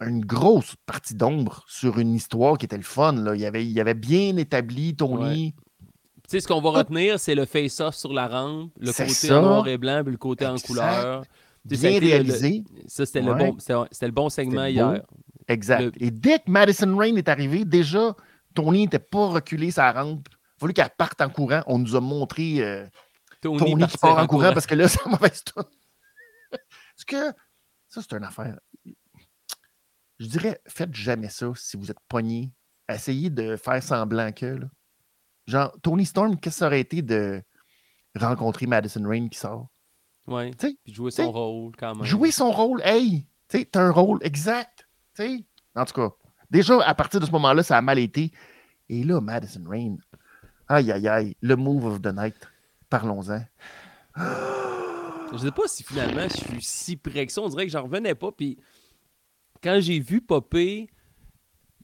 [0.01, 3.13] une grosse partie d'ombre sur une histoire qui était le fun.
[3.13, 3.33] Là.
[3.33, 5.55] Il, y avait, il avait bien établi Tony.
[6.29, 9.39] Tu sais, ce qu'on va retenir, c'est le face-off sur la rampe, le côté ça.
[9.39, 11.23] en noir et blanc, puis le côté en couleur.
[11.25, 11.29] Ça
[11.65, 12.63] Bien le- réalisé.
[12.87, 15.01] Ça, c'était le, bon, le segment hier.
[15.47, 15.81] Exact.
[15.81, 18.15] Le- Et dès que Madison Rain est arrivé, déjà,
[18.53, 20.27] Tony n'était pas reculé sa rampe.
[20.31, 21.61] Il fallu qu'elle parte en courant.
[21.67, 22.85] On nous a montré euh,
[23.41, 25.65] Tony, Tony qui part en courant parce que là, c'est mauvaise tourne.
[26.53, 27.33] Est-ce que
[27.89, 28.57] ça, c'est une affaire?
[30.19, 32.51] Je dirais, faites jamais ça si vous êtes pogné.
[32.87, 34.45] Essayez de faire semblant que.
[34.45, 34.67] là.
[35.47, 37.41] Genre, Tony Storm, qu'est-ce que ça aurait été de
[38.15, 39.67] rencontrer Madison Rain qui sort?
[40.27, 40.51] Ouais.
[40.51, 42.05] Tu sais, Puis jouer t'sais, son rôle quand même.
[42.05, 44.87] Jouer son rôle, hey, tu sais, t'as un rôle exact.
[45.15, 46.09] Tu sais, en tout cas,
[46.49, 48.31] déjà, à partir de ce moment-là, ça a mal été.
[48.89, 49.97] Et là, Madison Rain,
[50.67, 52.35] aïe, aïe, aïe, le move of the night.
[52.89, 53.43] Parlons-en.
[54.15, 57.41] Je sais pas si finalement je suis si près que ça.
[57.41, 58.31] On dirait que j'en revenais pas.
[58.31, 58.59] Puis
[59.63, 60.89] quand j'ai vu popper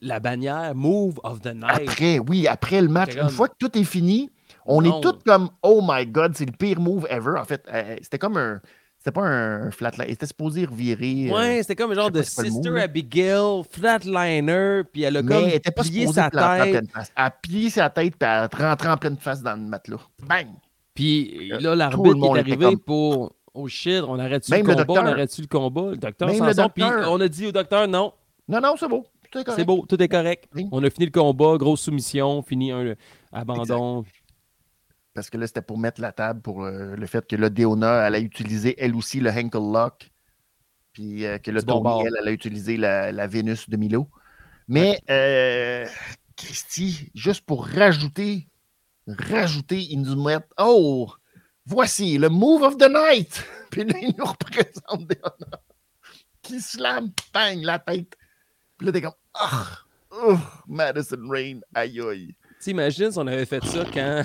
[0.01, 3.77] la bannière Move of the Night, Après, oui, après le match, une fois que tout
[3.77, 4.29] est fini,
[4.65, 4.99] on Non.
[4.99, 7.37] est tous comme Oh my God, c'est le pire move ever.
[7.39, 8.61] En fait, euh, c'était comme un.
[8.97, 10.09] C'était pas un flatline.
[10.09, 11.29] C'était supposé revirer.
[11.29, 12.81] euh, ouais, c'était comme un genre de Sister.
[12.81, 16.69] Abigail, flatliner, puis elle a mais comme elle était pas plié sa tête.
[16.71, 17.11] pleine face.
[17.15, 19.97] Elle a plié sa tête puis elle rentrait en pleine face dans le matelas.
[20.27, 20.47] Bang!
[20.93, 24.73] Puis Euh, là, l'arbitre est arrivé comme- pour Oh shit, on arrête-tu le Même le
[24.73, 25.13] combat, on docteur.
[25.13, 25.91] arrête-tu le combat?
[25.91, 27.11] Le docteur Même s'en le sort, puis docteur.
[27.11, 28.13] on a dit au docteur non,
[28.47, 29.05] Non, non, c'est beau.
[29.33, 30.49] C'est beau, tout est correct.
[30.55, 30.67] Oui.
[30.71, 32.95] On a fini le combat, grosse soumission, fini un
[33.31, 34.03] abandon.
[35.13, 38.07] Parce que là, c'était pour mettre la table pour euh, le fait que là, Deona,
[38.07, 40.11] elle a utilisé elle aussi le Henkel Lock.
[40.93, 42.03] Puis euh, que bon Tony, bord.
[42.07, 44.07] elle, elle a utilisé la, la Vénus de Milo.
[44.67, 45.87] Mais, euh,
[46.35, 48.47] Christy, juste pour rajouter,
[49.07, 51.11] rajouter, ils nous mettent Oh,
[51.65, 53.43] voici le move of the night.
[53.71, 55.59] Puis là, ils nous représentent Deona
[56.41, 58.17] qui slam, bang, la tête.
[58.79, 59.67] Puis là, t'es comme Ah,
[60.09, 62.33] oh, Madison Rain, aïe aïe.
[62.61, 64.23] T'imagines si on avait fait ça quand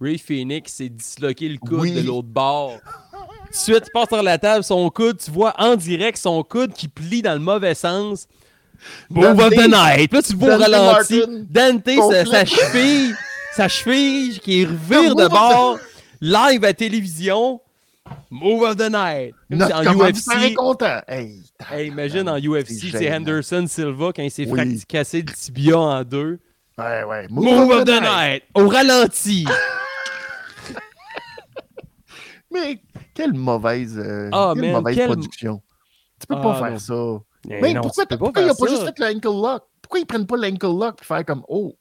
[0.00, 1.92] Ray Phoenix s'est disloqué le coude Oui.
[1.92, 2.78] de l'autre bord?
[3.12, 6.42] Tout de suite, tu passes sur la table, son coude, tu vois en direct son
[6.42, 8.26] coude qui plie dans le mauvais sens.
[9.08, 10.10] Move of the night.
[10.10, 11.20] Puis Là, tu vois au ralenti.
[11.20, 11.44] Martin.
[11.48, 13.14] Dante, sa, sa cheville,
[13.54, 15.78] sa cheville qui revire de bord,
[16.20, 17.60] live à télévision.
[18.30, 19.34] Move of the night.
[19.50, 20.54] En UFC.
[20.54, 21.02] content.
[21.06, 21.40] Hey,
[21.70, 23.12] Hey, imagine en UFC, c'est.
[23.14, 24.82] Henderson Silva quand il s'est Oui.
[24.88, 26.40] cassé le tibia en deux.
[26.78, 27.26] Ouais, ouais.
[27.30, 28.42] Move, of the night.
[28.54, 29.44] Au ralenti.
[32.50, 32.80] Mais
[33.14, 35.62] quelle mauvaise, euh, Ah, quelle man, mauvaise quelle- production.
[36.20, 36.78] Tu peux Ah, pas faire non.
[36.78, 37.22] ça.
[37.60, 39.62] Mais non, pourquoi, tu peux pourquoi ils n'ont pas juste fait l'ankle lock?
[39.80, 41.74] Pourquoi ils prennent pas l'ankle lock pour faire comme Oh?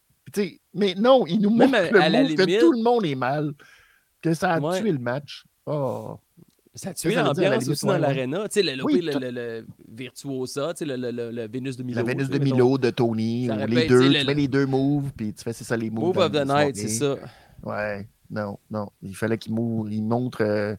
[0.74, 3.51] Mais non, ils nous montrent à- le move que tout le monde est mal.
[4.22, 4.80] Que ça a Ouais.
[4.80, 5.43] tué le match.
[5.72, 6.19] Oh.
[6.74, 8.47] Ça a tué ça la l'ambiance aussi dans l'aréna.
[8.47, 11.76] Tu sais, le, le, Oui, le, le- Virtuosa, tu sais, le, le, le, le Vénus
[11.76, 11.97] de Milo.
[11.97, 12.39] La Vénus de.
[12.39, 15.65] Milo, de Tony, ou les deux, tu fais les deux moves, puis tu fais c'est
[15.65, 16.15] ça les moves.
[16.15, 17.17] Move of the night, c'est ça.
[17.63, 18.89] Ouais, non, non.
[19.01, 20.76] Il fallait qu'il montre euh,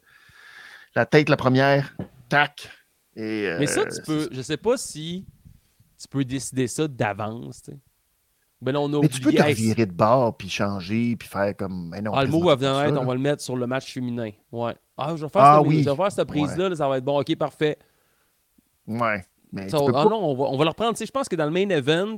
[0.94, 1.94] la tête la première,
[2.28, 2.70] tac.
[3.14, 4.28] Et, Mais ça, euh, tu peux.
[4.32, 5.26] Je sais pas si
[6.00, 7.78] tu peux décider ça d'avance, tu sais.
[8.62, 11.56] Ben non, on a Mais tu peux te revirer de bord puis changer puis faire
[11.56, 11.88] comme.
[11.90, 13.00] Mais non, Ah, le ça, night, là.
[13.00, 14.30] on va le mettre sur le match féminin.
[14.52, 14.74] Ouais.
[14.96, 15.82] Ah, je vais faire, Ah cette, oui.
[15.82, 17.18] je vais faire cette prise-là, là, ça va être bon.
[17.20, 17.76] Ok, parfait.
[18.86, 19.24] Ouais.
[19.52, 20.92] Mais, Ça, tu peux ah pas- non, on va, on va le reprendre.
[20.92, 22.16] Tu sais, je pense que dans le main event,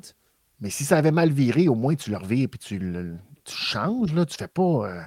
[0.60, 3.54] mais si ça avait mal viré, au moins tu le revires puis tu le tu
[3.54, 4.24] changes, là.
[4.24, 4.62] Tu fais pas.
[4.62, 5.00] euh,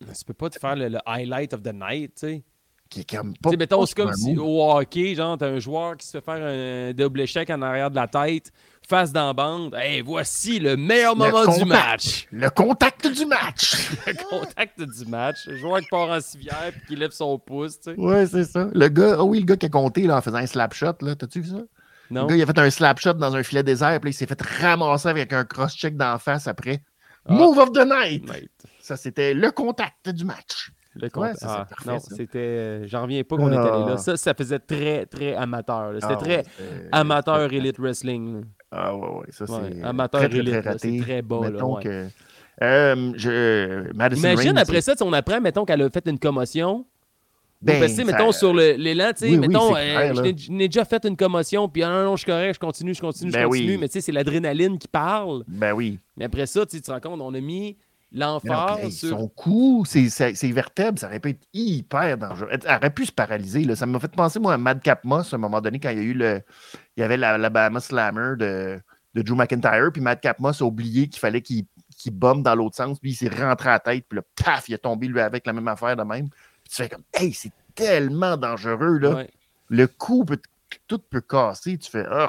[0.00, 2.44] tu peux pas te faire le, le highlight of the night, tu sais.
[2.90, 3.50] qui est comme pas.
[3.56, 6.92] mettons, c'est comme si au hockey, genre, t'as un joueur qui se fait faire un
[6.92, 8.50] double échec en arrière de la tête,
[8.88, 9.74] face dans la bande.
[9.74, 12.26] Hey, voici le meilleur Le moment du match.
[12.32, 13.90] Le contact du match.
[14.06, 15.36] Le contact du match.
[15.46, 17.98] Le joueur qui part en civière puis qui lève son pouce, tu sais.
[17.98, 18.68] ouais, c'est ça.
[18.74, 20.94] Le gars, oh oui, le gars qui a compté là, en faisant un slap shot,
[21.00, 21.14] là.
[21.14, 21.62] T'as-tu vu ça?
[22.10, 22.22] Non?
[22.22, 24.26] Le gars, il a fait un slap shot dans un filet désert, puis il s'est
[24.26, 26.82] fait ramasser avec un cross-check d'en face après.
[27.26, 27.32] Ah.
[27.32, 28.30] Move of the night!
[28.80, 30.70] Ça, c'était le contact du match.
[30.96, 31.38] Le Ouais, contact.
[31.38, 32.38] ça, Ah, non, c'était.
[32.38, 33.92] euh, J'en reviens pas qu'on était allé là.
[33.94, 33.96] Ah.
[33.96, 35.92] Ça, ça faisait très, très amateur.
[35.94, 36.44] C'était Ah, très
[36.92, 38.44] amateur Elite Wrestling.
[38.74, 38.84] Là.
[38.86, 41.00] Ah ouais, ouais, ça Ouais, c'est amateur très, très, très là, c'est raté.
[41.00, 41.82] très bas, là, Mettons ouais.
[41.82, 42.06] que,
[42.62, 46.18] euh, je, Madison Imagine Rain, après ça, sais, on apprend, mettons, qu'elle a fait une
[46.18, 46.84] commotion.
[47.62, 50.22] Ben, ça- mettons, sur l'élan, tu sais, Oui, mettons, euh, clair, je là.
[50.32, 52.58] n'ai- je n'ai déjà fait une commotion, puis ah, non, non, je suis correct, je
[52.60, 53.70] continue, je continue, je Ben continue.
[53.70, 53.78] oui.
[53.78, 55.44] Mais tu sais, c'est l'adrénaline qui parle.
[55.48, 55.98] Ben oui.
[56.18, 57.76] Mais après ça, tu sais, tu te rends compte, on a mis
[58.14, 59.08] l'emphase hey, sur.
[59.10, 62.48] Son cou, ses, ses- ses vertèbres, ça aurait pu être hyper dangereux.
[62.50, 63.64] Elle aurait pu se paralyser.
[63.64, 63.76] Là.
[63.76, 66.00] Ça m'a fait penser, moi, à Madcap Moss, à un moment donné, quand il y
[66.00, 66.40] a eu le.
[66.96, 68.80] Il y avait la, la Bahama Slammer de,
[69.14, 71.66] de Drew McIntyre, puis Madcap Moss a oublié qu'il fallait qu'il
[72.12, 74.74] bombe dans l'autre sens, puis il s'est rentré à la tête, puis là, paf, il
[74.74, 76.28] est tombé lui avec la même affaire de même.
[76.28, 79.10] Puis tu fais comme, hey, c'est tellement dangereux, là.
[79.14, 79.30] Ouais.
[79.68, 80.38] le cou, peut,
[80.86, 81.76] tout peut casser.
[81.78, 82.28] Tu fais, oh,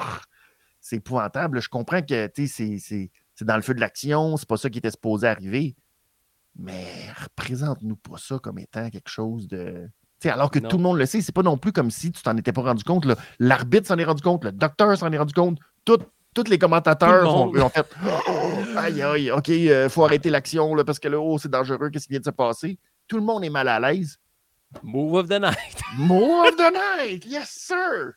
[0.82, 1.62] c'est épouvantable.
[1.62, 4.70] Je comprends que tu sais, c'est- c'est dans le feu de l'action, c'est pas ça
[4.70, 5.76] qui était supposé arriver.
[6.58, 6.86] Mais
[7.22, 9.88] représente-nous pas ça comme étant quelque chose de.
[10.22, 10.70] Tu sais, alors que Non.
[10.70, 12.62] tout le monde le sait, c'est pas non plus comme si tu t'en étais pas
[12.62, 13.06] rendu compte.
[13.40, 16.00] L'arbitre s'en est rendu compte, le docteur s'en est rendu compte, tout-
[16.34, 21.00] tous les commentateurs le ont, fait Oh, Aïe, aïe, OK, il faut arrêter l'action parce
[21.00, 22.78] que là, oh, c'est dangereux, qu'est-ce qui vient de se passer?
[23.08, 24.18] Tout le monde est mal à l'aise.
[24.84, 25.82] Move of the night.
[25.98, 27.26] More of the night!
[27.26, 28.14] Yes, sir!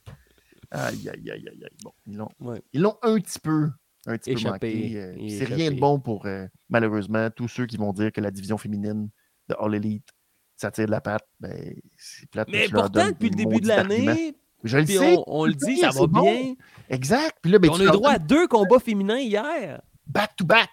[0.71, 1.77] Aïe, aïe, aïe, aïe, aïe.
[1.83, 2.63] Bon, ils l'ont Ouais.
[2.73, 3.71] ils l'ont un petit peu,
[4.09, 4.93] un petit peu manqué.
[4.97, 8.21] euh, C'est est rien de bon pour, euh, malheureusement, tous ceux qui vont dire que
[8.21, 9.09] la division féminine
[9.49, 10.09] de All Elite,
[10.57, 11.27] ça tire de la patte.
[11.41, 12.49] Ben, c'est plate.
[12.51, 14.35] Mais pourtant, depuis le début de l'année,
[14.65, 15.15] Je le sais.
[15.17, 16.23] on, on le dit, ça va bon.
[16.23, 16.55] bien.
[16.91, 17.39] Exact.
[17.43, 20.71] Puis là, ben, on a eu droit à deux combats féminins hier, back-to-back.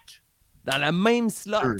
[0.64, 1.76] dans la même slot.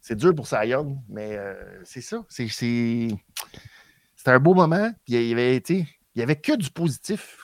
[0.00, 2.24] C'est dur pour Cy Young, mais euh, c'est ça.
[2.28, 2.48] C'est.
[2.48, 4.90] C'était un beau moment.
[5.04, 5.86] Puis il y avait, il
[6.16, 7.43] y avait que du positif.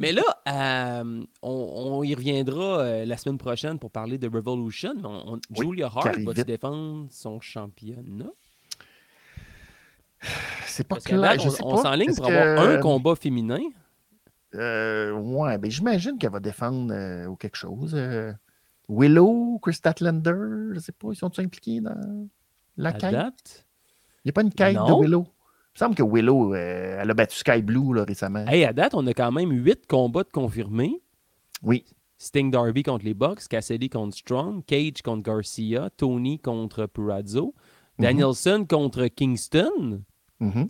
[0.00, 1.50] Mais là, euh, on,
[1.98, 4.94] on y reviendra euh, la semaine prochaine pour parler de Revolution.
[4.96, 6.46] mais on- on- Oui, Julia Hart vite.
[6.46, 8.30] défendre son championnat?
[10.66, 11.38] c'est pas clair.
[11.38, 13.60] Je on, s'enligne pour avoir un que- combat féminin.
[14.54, 17.92] Euh, ouais, ben j'imagine qu'elle va défendre euh, ou quelque chose.
[17.94, 18.32] euh,
[18.88, 20.32] Willow, Chris Statlander,
[20.74, 22.28] je sais pas, ils sont impliqués dans
[22.76, 23.66] la quête?
[24.24, 25.00] Il n'y a pas une quête de.
[25.02, 25.26] Willow.
[25.78, 28.46] Il me semble que Willow, euh, elle a battu Sky Blue là, récemment.
[28.46, 31.02] Hey, à date, on a quand même huit combats de confirmés.
[31.62, 31.84] Oui.
[32.16, 37.54] Sting Darby contre les Bucks, Cassidy contre Strong, Cage contre Garcia, Tony contre Purazzo,
[37.98, 38.04] Mhm.
[38.04, 40.02] Danielson contre Kingston.
[40.40, 40.68] Mhm.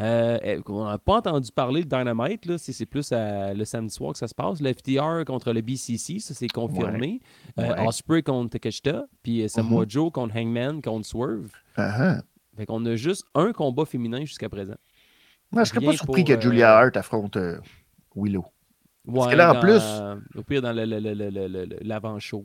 [0.00, 3.92] Euh, eh, on n'a pas entendu parler de Dynamite, là, c'est plus à- le samedi
[3.94, 4.60] soir que ça se passe.
[4.60, 7.20] Le FTR contre le BCC, ça c'est confirmé.
[7.58, 7.80] Euh, Ouais.
[7.80, 7.86] Mhm.
[7.86, 11.50] Osprey contre Takeshita, puis euh, Samoa Joe contre Hangman contre Swerve.
[11.76, 12.22] Ah.
[12.58, 14.74] Fait qu'on a juste un combat féminin jusqu'à présent.
[15.52, 17.58] Moi, je serais pas surpris pour, que Julia euh, Hart affronte euh,
[18.16, 18.44] Willow.
[19.06, 19.80] Ouais, que là, en plus-
[20.38, 20.72] Au pire, dans
[21.80, 22.44] l'avant-show.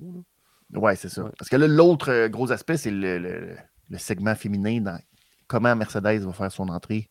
[0.73, 1.23] Ouais, c'est ça.
[1.23, 1.31] Ouais.
[1.37, 3.57] Parce que là, l'autre euh, gros aspect, c'est le, le-
[3.89, 4.99] le segment féminin dans
[5.47, 7.09] comment Mercedes va faire son entrée.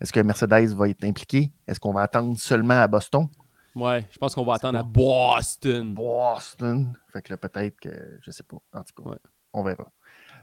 [0.00, 1.52] Est-ce que Mercedes va être impliquée?
[1.66, 3.28] Est-ce qu'on va attendre seulement à Boston?
[3.74, 4.82] Ouais, je pense qu'on va attendre à.
[4.82, 5.94] Boston.
[5.94, 6.96] Boston.
[7.12, 7.90] Fait que là, peut-être que,
[8.22, 8.56] je sais pas.
[8.72, 9.18] En tout cas, Ouais.
[9.52, 9.90] on verra.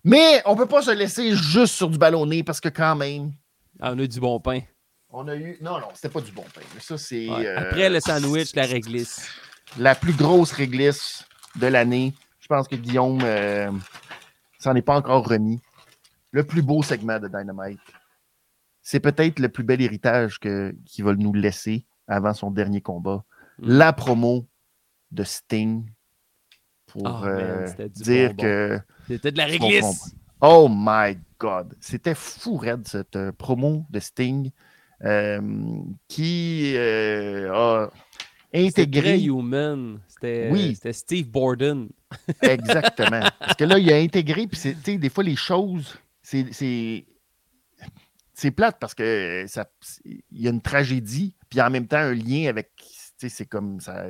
[0.03, 3.31] Mais on peut pas se laisser juste sur du ballonné parce que quand même,
[3.79, 4.61] Ah, on a du bon pain.
[5.09, 5.57] on a eu.
[5.61, 6.61] Non, non, c'était pas du bon pain.
[6.73, 7.29] Mais ça, c'est.
[7.29, 7.45] Ouais.
[7.45, 9.27] euh, Après le sandwich, la réglisse.
[9.77, 11.25] La plus grosse réglisse
[11.55, 12.13] de l'année.
[12.39, 13.71] Je pense que Guillaume euh,
[14.59, 15.59] s'en est pas encore remis.
[16.31, 17.79] Le plus beau segment de Dynamite.
[18.81, 23.23] C'est peut-être le plus bel héritage que- qu'il va nous laisser avant son dernier combat.
[23.59, 23.69] Mm.
[23.77, 24.47] La promo
[25.11, 25.85] de Sting
[26.91, 28.43] pour Ah, euh, dire bonbon.
[28.43, 30.15] que C'était de la réglisse.
[30.41, 31.75] Oh my God!
[31.79, 34.51] C'était fou, raide, cette euh, promo de Sting
[35.03, 35.41] euh,
[36.07, 37.89] qui a
[38.53, 39.19] intégré.
[39.21, 39.99] human.
[40.07, 40.75] C'était Oui.
[40.75, 41.89] c'était Steve Borden.
[42.41, 43.21] Exactement.
[43.39, 46.51] Parce que là, il a intégré, puis des fois, les choses, c'est-
[48.33, 49.65] c'est plate parce que ça,
[50.05, 52.71] il y a une tragédie, puis en même temps, un lien avec.
[53.17, 54.05] C'est comme ça.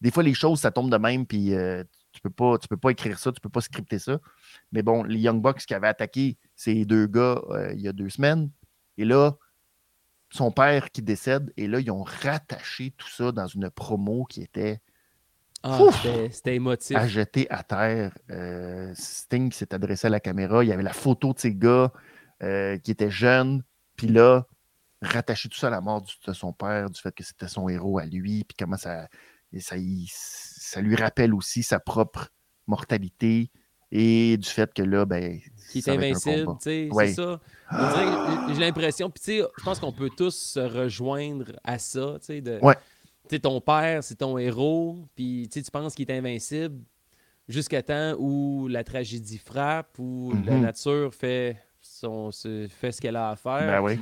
[0.00, 1.84] Des fois, les choses, ça tombe de même, puis euh,
[2.18, 4.18] tu peux pas, tu peux pas écrire ça, tu peux pas scripter ça.
[4.72, 7.92] Mais bon, les Young Bucks qui avaient attaqué ces deux gars euh, il y a
[7.92, 8.50] deux semaines,
[8.96, 9.36] et là,
[10.30, 14.42] son père qui décède, et là, ils ont rattaché tout ça dans une promo qui
[14.42, 14.80] était
[15.62, 15.78] Ah,
[16.30, 16.96] c'était- émotif.
[16.96, 18.12] à jeter à terre.
[18.30, 20.62] Euh, Sting s'est adressé à la caméra.
[20.64, 21.92] Il y avait la photo de ces gars
[22.42, 23.62] euh, qui étaient jeunes.
[23.96, 24.46] Puis là,
[25.00, 27.98] rattacher tout ça à la mort de son père, du fait que c'était son héros
[27.98, 29.08] à lui, puis comment ça,
[29.52, 32.28] et ça, y- ça lui rappelle aussi sa propre
[32.66, 33.50] mortalité
[33.90, 35.40] et du fait que là, ben.
[35.70, 37.08] qui est invincible, tu sais, Ouais.
[37.08, 37.40] c'est ça.
[38.52, 42.26] J'ai l'impression, puis tu sais, je pense qu'on peut tous se rejoindre à ça, tu
[42.26, 42.58] sais, de...
[42.62, 42.74] Ouais.
[43.28, 46.78] Tu sais, ton père, c'est ton héros, puis tu penses qu'il est invincible
[47.46, 50.62] jusqu'à temps où la tragédie frappe, où la Mhm.
[50.62, 53.66] nature fait, son, se- fait ce qu'elle a à faire.
[53.66, 53.98] Ben oui.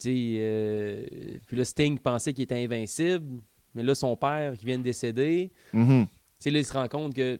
[0.00, 1.04] puis, euh,
[1.46, 3.40] puis le Sting pensait qu'il était invincible,
[3.74, 6.06] mais là, son père qui vient de décéder, Mhm.
[6.46, 7.38] là, il se rend compte que,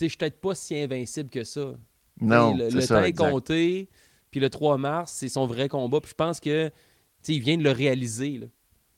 [0.00, 1.74] je suis peut-être pas si invincible que ça.
[2.20, 3.88] Non, le, le ça, temps est compté.
[4.30, 6.00] Puis le 3 mars, c'est son vrai combat.
[6.00, 6.70] Puis je pense que
[7.28, 8.38] il vient de le réaliser.
[8.38, 8.46] Là.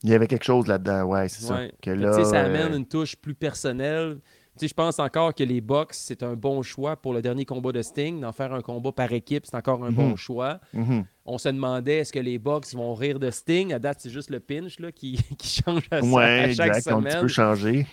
[0.04, 1.54] Il y avait quelque chose là-dedans, ouais, c'est ça.
[1.56, 1.72] Ouais.
[1.80, 4.18] Que là, ça euh, amène une touche plus personnelle.
[4.61, 7.80] Je pense encore que les Bucks, c'est un bon choix pour le dernier combat de
[7.80, 8.20] Sting.
[8.20, 9.94] D'en faire un combat par équipe, c'est encore un Mhm.
[9.96, 10.61] bon choix.
[10.74, 11.05] mhm.
[11.24, 13.72] On se demandait est-ce que les Bucks vont rire de Sting?
[13.72, 16.86] À date, c'est juste le pinch là, qui, qui change à, Ouais, à chaque exact.
[16.88, 17.20] A un petit semaine.
[17.22, 17.86] peu changé.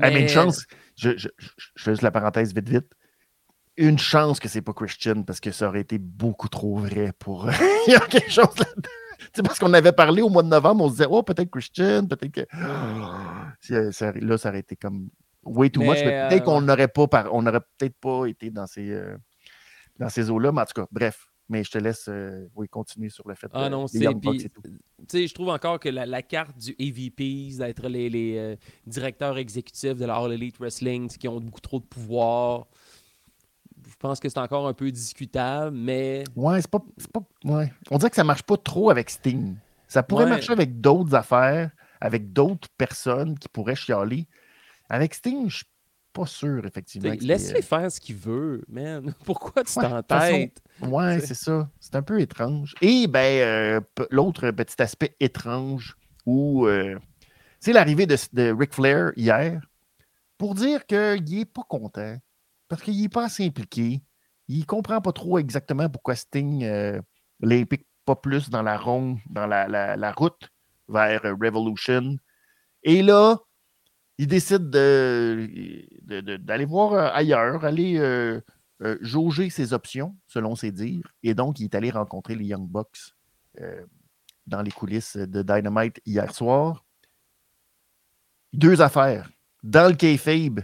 [0.00, 0.66] Ah, mais une chance,
[0.96, 2.92] je, je, je- je fais juste la parenthèse vite, vite.
[3.78, 7.48] Une chance que c'est pas Christian parce que ça aurait été beaucoup trop vrai pour.
[7.86, 8.90] Il y a quelque chose là-dedans.
[9.44, 12.32] Parce qu'on avait parlé au mois de novembre, on se disait, oh, peut-être Christian, peut-être
[12.32, 12.46] que.
[13.70, 15.08] Là, ça aurait été comme
[15.46, 18.26] way too Mais, much, mais peut-être euh, qu'on n'aurait pas, par- on n'aurait peut-être pas
[18.26, 19.16] été dans ces, euh,
[19.98, 21.26] dans ces eaux-là, mais en tout cas, bref.
[21.48, 24.00] Mais je te laisse euh, oui, continuer sur le fait Ah de- non, c'est.
[24.00, 24.50] Tu
[25.08, 29.38] sais, je trouve encore que la, la carte du AVP, d'être les, les, euh, directeurs
[29.38, 32.66] exécutifs de la All Elite Wrestling, qui ont beaucoup trop de pouvoir,
[33.88, 36.82] je pense que c'est encore un peu discutable, mais Ouais, c'est pas,
[37.12, 37.72] pas- ouais.
[37.92, 39.54] On dirait que ça marche pas trop avec Sting.
[39.86, 40.30] Ça pourrait Ouais.
[40.30, 41.70] marcher avec d'autres affaires,
[42.00, 44.26] avec d'autres personnes qui pourraient chialer.
[44.88, 45.66] Avec Sting, je suis
[46.12, 47.12] pas sûr, effectivement.
[47.20, 49.12] Laisse-le faire ce qu'il veut, man.
[49.24, 50.62] Pourquoi tu t'entêtes?
[50.80, 51.68] Ouais, c'est ça.
[51.80, 52.74] C'est un peu étrange.
[52.80, 56.66] Et ben, l'autre petit aspect étrange où
[57.60, 59.60] c'est l'arrivée de, de Ric Flair hier
[60.38, 62.16] pour dire qu'il n'est pas content
[62.68, 64.02] parce qu'il n'est pas assez impliqué.
[64.48, 67.00] Il ne comprend pas trop exactement pourquoi Sting euh,
[67.40, 70.48] l'implique pas plus dans la ronde, dans la, route
[70.88, 72.16] vers Revolution.
[72.84, 73.38] Et là,
[74.18, 78.40] il décide d'aller de, voir euh, ailleurs, aller euh,
[79.00, 81.12] jauger ses options, selon ses dires.
[81.22, 83.14] Et donc, il est allé rencontrer les Young Bucks
[84.46, 86.84] dans les coulisses de Dynamite hier soir.
[88.52, 89.30] Deux affaires.
[89.62, 90.60] Dans le kayfabe,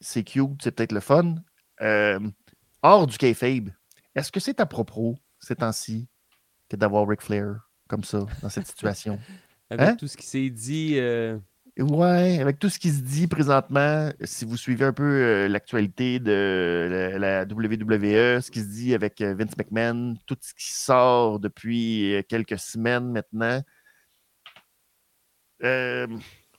[0.00, 1.36] c'est cute, c'est peut-être le fun.
[1.80, 2.20] Euh,
[2.82, 3.70] hors du kayfabe,
[4.14, 6.08] est-ce que c'est à propos ces temps-ci
[6.68, 9.18] que d'avoir Ric Flair comme ça, dans cette situation?
[9.70, 9.96] avec hein?
[9.96, 10.98] tout ce qui s'est dit.
[11.78, 11.82] Euh...
[11.84, 16.18] Ouais, avec tout ce qui se dit présentement, si vous suivez un peu euh, l'actualité
[16.18, 21.38] de la, WWE, ce qui se dit avec euh, Vince McMahon, tout ce qui sort
[21.38, 23.62] depuis quelques semaines maintenant,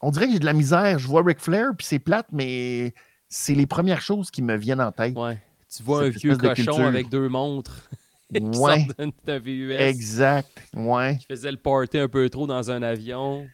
[0.01, 0.99] on dirait que j'ai de la misère.
[0.99, 2.93] Je vois Ric Flair, puis c'est plate, mais
[3.27, 5.17] c'est les premières choses qui me viennent en tête.
[5.17, 5.37] Ouais.
[5.75, 7.89] Tu vois un vieux cochon avec deux montres.
[8.33, 8.87] ouais.
[9.39, 9.73] VUS.
[9.73, 10.49] Exact.
[10.75, 11.17] Ouais.
[11.17, 13.47] Qui faisait le party un peu trop dans un avion.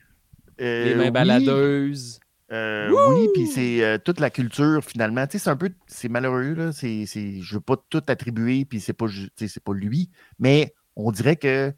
[0.61, 2.19] Euh, les mains baladeuses.
[2.51, 5.25] Euh, oui, puis c'est euh, toute la culture finalement.
[5.25, 6.71] Tu sais, c'est un peu, c'est malheureux là.
[6.71, 11.11] C'est, c'est, je veux pas tout attribuer, puis c'est pas, c'est pas lui, mais on
[11.11, 11.73] dirait que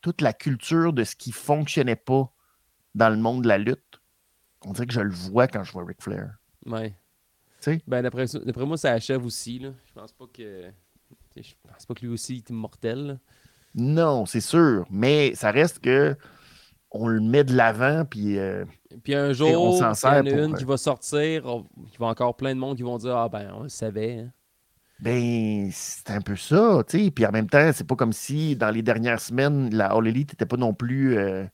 [0.00, 2.32] toute la culture de ce qui fonctionnait pas
[2.94, 4.00] dans le monde de la lutte
[4.66, 6.36] on dirait que je le vois quand je vois Ric Flair.
[6.66, 6.94] Ouais.
[7.60, 8.26] Tu Ben, d'après,
[8.66, 9.58] moi, ça achève aussi.
[9.58, 9.70] Là.
[9.86, 10.70] Je pense pas que.
[11.36, 13.18] Je pense pas que lui aussi est immortel.
[13.74, 14.86] Non, c'est sûr.
[14.90, 16.16] Mais ça reste que
[16.90, 18.38] on le met de l'avant, puis.
[18.38, 18.64] Euh,
[19.02, 21.44] puis un jour, il y en a une qui va sortir,
[21.76, 24.20] il va encore plein de monde qui vont dire Ah, ben, on le savait.
[24.20, 24.32] Hein.
[25.00, 27.10] Ben, c'est un peu ça, tu sais.
[27.10, 30.32] Puis en même temps, c'est pas comme si dans les dernières semaines, la All Elite
[30.32, 31.44] n'était pas non plus euh,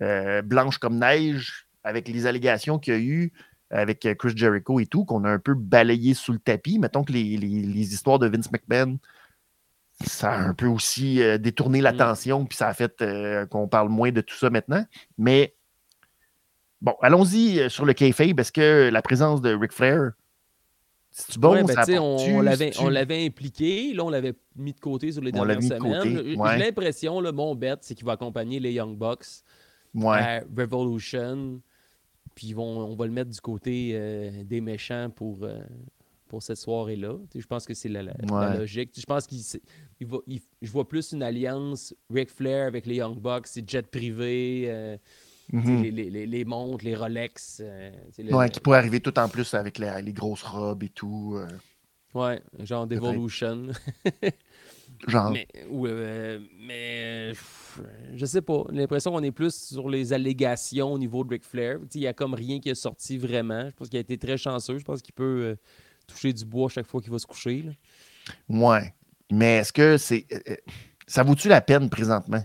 [0.00, 3.32] euh, blanche comme neige avec les allégations qu'il y a eu
[3.70, 6.78] avec euh, Chris Jericho et tout, qu'on a un peu balayé sous le tapis.
[6.78, 8.98] Mettons que les, histoires de Vince McMahon,
[10.06, 11.84] ça a un peu aussi euh, détourné mm.
[11.84, 14.84] l'attention, puis ça a fait euh, qu'on parle moins de tout ça maintenant.
[15.16, 15.54] Mais
[16.80, 18.36] bon, allons-y sur le kayfabe.
[18.36, 20.12] parce que la présence de Ric Flair,
[21.10, 22.16] c'est bon, ben, ça on,
[22.80, 26.22] on l'avait impliqué, là, on l'avait mis de côté sur les dernières semaines.
[26.24, 29.42] J'ai l'impression, mon bet, c'est qu'il va accompagner les Young Bucks
[30.04, 31.60] à Revolution.
[32.34, 35.58] Puis on va le mettre du côté euh, des méchants pour, euh,
[36.28, 37.14] pour cette soirée-là.
[37.34, 38.02] Je pense que c'est la,
[38.54, 38.92] logique.
[38.96, 40.18] Je pense qu'il va,
[40.62, 44.96] je vois plus une alliance Ric Flair avec les Young Bucks, c'est jet privé, euh,
[45.52, 45.82] mhm.
[45.82, 47.62] les, les, montres, les Rolex.
[48.18, 51.38] ouais, qui pourrait arriver tout en plus avec les, grosses robes et tout.
[52.14, 53.68] Ouais, genre Devolution.
[55.06, 55.30] genre.
[55.30, 55.46] Mais,
[56.60, 57.32] mais
[58.14, 58.64] je sais pas.
[58.70, 61.78] L'impression qu'on est plus sur les allégations au niveau de Ric Flair.
[61.94, 63.68] Il n'y a comme rien qui est sorti vraiment.
[63.68, 64.78] Je pense qu'il a été très chanceux.
[64.78, 65.56] Je pense qu'il peut euh,
[66.08, 67.62] toucher du bois chaque fois qu'il va se coucher.
[67.62, 67.72] Là.
[68.48, 68.94] Ouais.
[69.30, 70.26] Mais est-ce que c'est.
[70.32, 70.56] Euh, euh,
[71.06, 72.42] ça vaut-tu la peine présentement?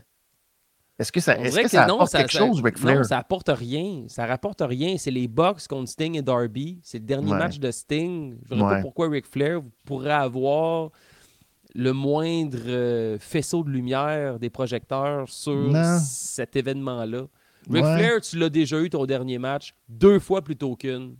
[0.99, 2.97] Est-ce que ça, est que ça apporte quelque chose, Ric Flair?
[2.97, 4.05] Non, ça apporte rien.
[4.07, 4.95] Ça rapporte rien.
[4.97, 6.79] C'est les Bucks contre Sting et Darby.
[6.83, 8.37] C'est le dernier match de Sting.
[8.47, 10.91] Je ne sais pas pourquoi Ric Flair pourrait avoir
[11.75, 17.25] le moindre euh, faisceau de lumière des projecteurs sur cet événement-là.
[17.69, 21.15] Ric Flair, tu l'as déjà eu ton dernier match deux fois plutôt qu'une.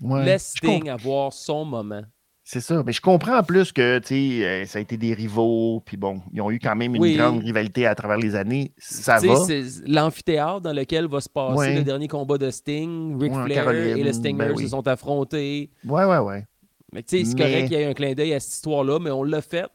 [0.00, 2.02] Laisse Sting avoir son moment.
[2.46, 2.82] C'est ça.
[2.84, 6.42] Mais je comprends en plus que euh, ça a été des rivaux, puis bon, ils
[6.42, 8.72] ont eu quand même une grande rivalité à travers les années.
[8.76, 9.36] Ça va.
[9.46, 13.18] C'est l'amphithéâtre dans lequel va se passer le dernier combat de Sting.
[13.18, 15.70] Ric Flair et le Stingers ben se sont affrontés.
[15.86, 16.46] Ouais, ouais, ouais.
[16.92, 19.10] Mais tu sais, c'est correct qu'il y ait un clin d'œil à cette histoire-là, mais
[19.10, 19.66] on l'a fait.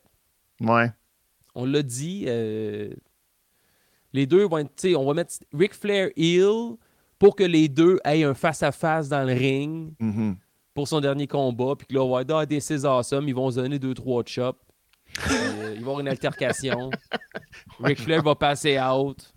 [0.62, 0.92] Ouais.
[1.56, 2.26] On l'a dit.
[2.28, 2.94] Euh,
[4.14, 4.96] les deux vont être.
[4.96, 6.76] On va mettre Ric Flair Hill
[7.20, 10.36] pour que les deux aient un face-à-face dans le ring mm-hmm.
[10.74, 11.76] pour son dernier combat.
[11.78, 13.28] Puis que là, on va être des César awesome.
[13.28, 14.58] Ils vont se donner deux, trois chops.
[15.30, 16.90] euh, ils vont avoir une altercation.
[17.80, 19.34] Ric Flair va passer out.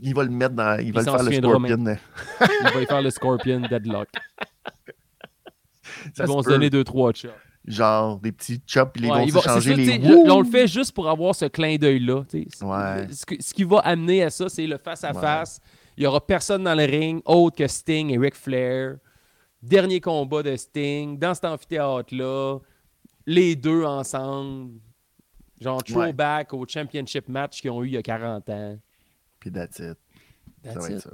[0.00, 0.80] Il va le mettre dans.
[0.80, 1.84] Il va le faire le Scorpion.
[2.40, 4.08] il va y faire le Scorpion Deadlock.
[6.18, 7.32] Ils vont se donner deux, trois chops
[7.66, 11.08] genre des petits chops, puis les vont va, changer les On le fait juste pour
[11.10, 12.22] avoir ce clin d'œil-là.
[12.30, 15.60] Ce, qui va amener à ça, c'est le face-à-face.
[15.96, 18.98] Il n'y aura personne dans le ring autre que Sting et Ric Flair.
[19.62, 22.58] Dernier combat de Sting dans cet amphithéâtre-là.
[23.26, 24.74] Les deux ensemble.
[25.60, 28.78] Genre throwback au championship match qu'ils ont eu il y a 40 ans.
[29.40, 29.96] Puis that's it.
[30.62, 31.08] That's ça it.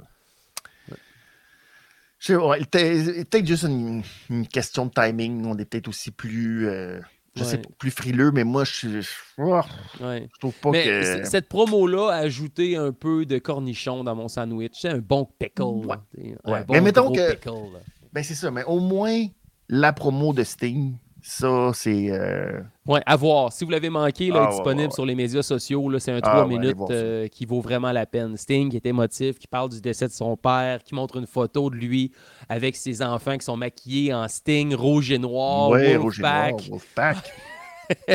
[2.19, 5.45] Je sais, ouais, peut-être peut-être juste une, une question de timing.
[5.45, 7.01] On est peut-être aussi plus, euh,
[7.35, 9.09] je sais pas, plus frileux, mais moi, je, suis- je,
[9.39, 9.61] oh,
[10.01, 10.27] Ouais.
[10.33, 11.23] je trouve pas Mais que.
[11.25, 14.73] cette promo-là a ajouté un peu de cornichon dans mon sandwich.
[14.79, 15.61] C'est un bon pickle.
[15.63, 15.95] Ouais.
[16.45, 17.51] Un bon Mais mettons que- pickle.
[18.11, 19.25] Ben, c'est ça, mais au moins,
[19.69, 20.95] la promo de Sting,
[21.25, 22.11] ça, c'est.
[22.11, 23.51] euh, Ouais, à voir.
[23.53, 24.93] Si vous l'avez manqué, là, Ah, est ouais, disponible ouais, ouais.
[24.93, 25.89] sur les médias sociaux.
[25.89, 28.35] là, C'est un Ah, 3 ouais, allez minutes euh, qui vaut vraiment la peine.
[28.37, 31.69] Sting qui est émotif, qui parle du décès de son père, qui montre une photo
[31.69, 32.11] de lui
[32.49, 36.51] avec ses enfants qui sont maquillés en Sting, rouge et noir, ouais, rouge et noir,
[36.69, 37.33] Wolfpack.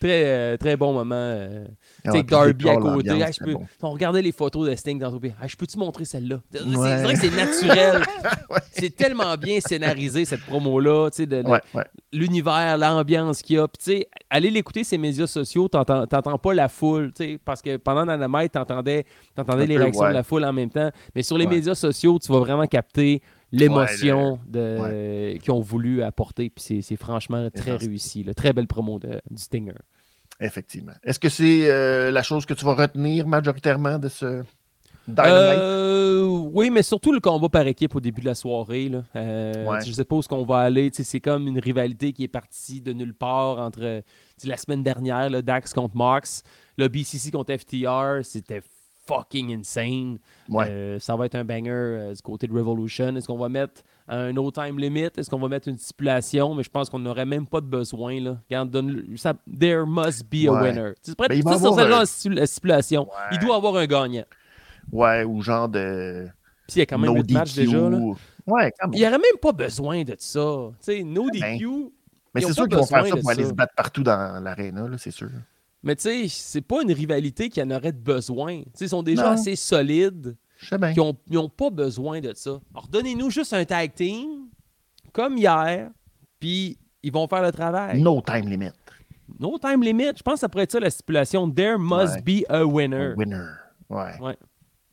[0.00, 1.14] Très, euh, très bon moment.
[1.14, 1.66] euh,
[2.04, 3.10] Ah, Tu sais, puis Darby à côté.
[3.10, 3.66] Hey, peux- bon.
[3.82, 6.40] On regardait les photos de Sting dans le Je peux-tu montrer celle-là?
[6.50, 8.02] C'est vrai que c'est naturel.
[8.50, 8.58] Ouais.
[8.72, 11.08] C'est tellement bien scénarisé, cette promo-là.
[12.12, 13.68] L'univers, l'ambiance qu'il y a.
[13.68, 17.12] Puis, allez l'écouter, ces médias sociaux, t'entends pas la foule.
[17.44, 19.04] Parce que pendant Dynamite, t'entendais
[19.36, 20.90] t'entendais les peu, réactions de la foule en même temps.
[21.14, 23.22] Mais sur les médias sociaux, tu vas vraiment capter
[23.52, 26.50] l'émotion de qu'ils ont voulu apporter.
[26.50, 28.22] Puis c'est- c'est franchement très réussi.
[28.24, 28.34] là.
[28.34, 29.74] Très belle promo de, du Stinger.
[30.40, 30.92] Effectivement.
[31.04, 34.42] Est-ce que c'est euh, la chose que tu vas retenir majoritairement de ce
[35.06, 35.58] Dynamite?
[35.58, 38.88] Euh, oui, mais surtout le combat par équipe au début de la soirée.
[38.88, 39.02] Là.
[39.16, 39.84] Euh, Ouais.
[39.84, 40.90] Je sais pas où qu'on va aller.
[40.92, 44.02] C'est comme une rivalité qui est partie de nulle part entre
[44.44, 46.42] la semaine dernière, là, Dax contre Mox,
[46.78, 48.20] le BCC contre FTR.
[48.24, 48.62] C'était
[49.14, 50.18] fucking insane.
[50.48, 50.66] Ouais.
[50.68, 53.14] Euh, ça va être un banger euh, du côté de Revolution.
[53.16, 55.08] Est-ce qu'on va mettre un no time limit?
[55.16, 56.54] Est-ce qu'on va mettre une stipulation?
[56.54, 58.20] Mais je pense qu'on n'aurait même pas de besoin.
[58.20, 58.36] Là.
[58.48, 60.92] Regarde, donne ça, there must be a winner.
[61.04, 61.78] Tu pourrais Ben, tout ça sur
[62.30, 63.08] un- la stipulation.
[63.32, 64.24] Il doit avoir un gagnant.
[64.92, 66.26] Ouais, ou genre de.
[66.66, 67.54] Puis il y a quand même no DQ.
[67.56, 67.78] déjà.
[67.90, 67.98] Là.
[68.46, 68.94] Ouais, quand même.
[68.94, 70.40] Il n'y aurait même pas besoin de ça.
[70.40, 71.66] Tu sais, no Ben, DQ.
[72.34, 74.96] Mais c'est sûr qu'ils vont faire ça pour aller se battre partout dans l'aréna, là,
[74.98, 75.30] c'est sûr.
[75.82, 78.58] Mais tu sais, c'est pas une rivalité qui en aurait besoin.
[78.58, 79.30] Tu sais, ils sont déjà Non.
[79.30, 80.36] assez solides.
[80.78, 80.92] Bien.
[80.92, 82.60] qui ont- Ils n'ont pas besoin de ça.
[82.74, 84.48] Alors, donnez-nous juste un tag team,
[85.10, 85.88] comme hier,
[86.38, 87.98] puis ils vont faire le travail.
[88.02, 88.72] No time limit.
[89.38, 90.12] No time limit.
[90.18, 91.50] Je pense que ça pourrait être ça la stipulation.
[91.50, 92.42] There must Ouais.
[92.42, 93.14] be a winner.
[93.16, 93.46] Winner.
[93.88, 94.18] Ouais.
[94.20, 94.36] Ouais.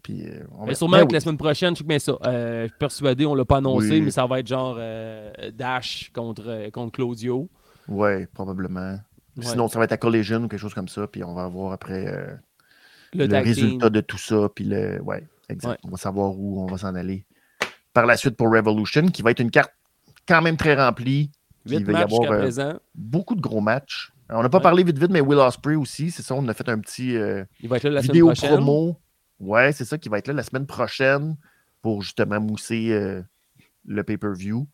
[0.02, 2.18] Puis, euh, on Mais sûrement Ben que la semaine prochaine, je ça.
[2.26, 4.02] Euh, je suis persuadé, on l'a pas annoncé, Oui.
[4.02, 7.50] mais ça va être genre euh, Dash contre, contre Claudio.
[7.90, 9.00] Ouais, probablement.
[9.38, 9.46] Ouais.
[9.46, 11.72] Sinon, ça va être à Collision ou quelque chose comme ça, puis on va voir
[11.72, 12.34] après euh,
[13.14, 15.00] le, résultat de tout ça, puis le.
[15.02, 15.70] Ouais, exact.
[15.70, 15.78] Ouais.
[15.84, 17.26] On va savoir où on va s'en aller.
[17.94, 19.72] Par la suite pour Revolution, qui va être une carte
[20.28, 21.32] quand même très remplie.
[21.66, 24.12] Il va y avoir euh, beaucoup de gros matchs.
[24.30, 24.64] On n'a pas Ouais.
[24.64, 26.34] parlé vite vite, mais Will Ospreay aussi, c'est ça.
[26.36, 28.50] On a fait un petit euh, Il va être là la semaine vidéo prochaine.
[28.52, 29.00] promo.
[29.40, 31.36] Ouais, c'est ça qui va être là la semaine prochaine
[31.82, 33.22] pour justement mousser
[33.86, 34.68] le pay-per-view.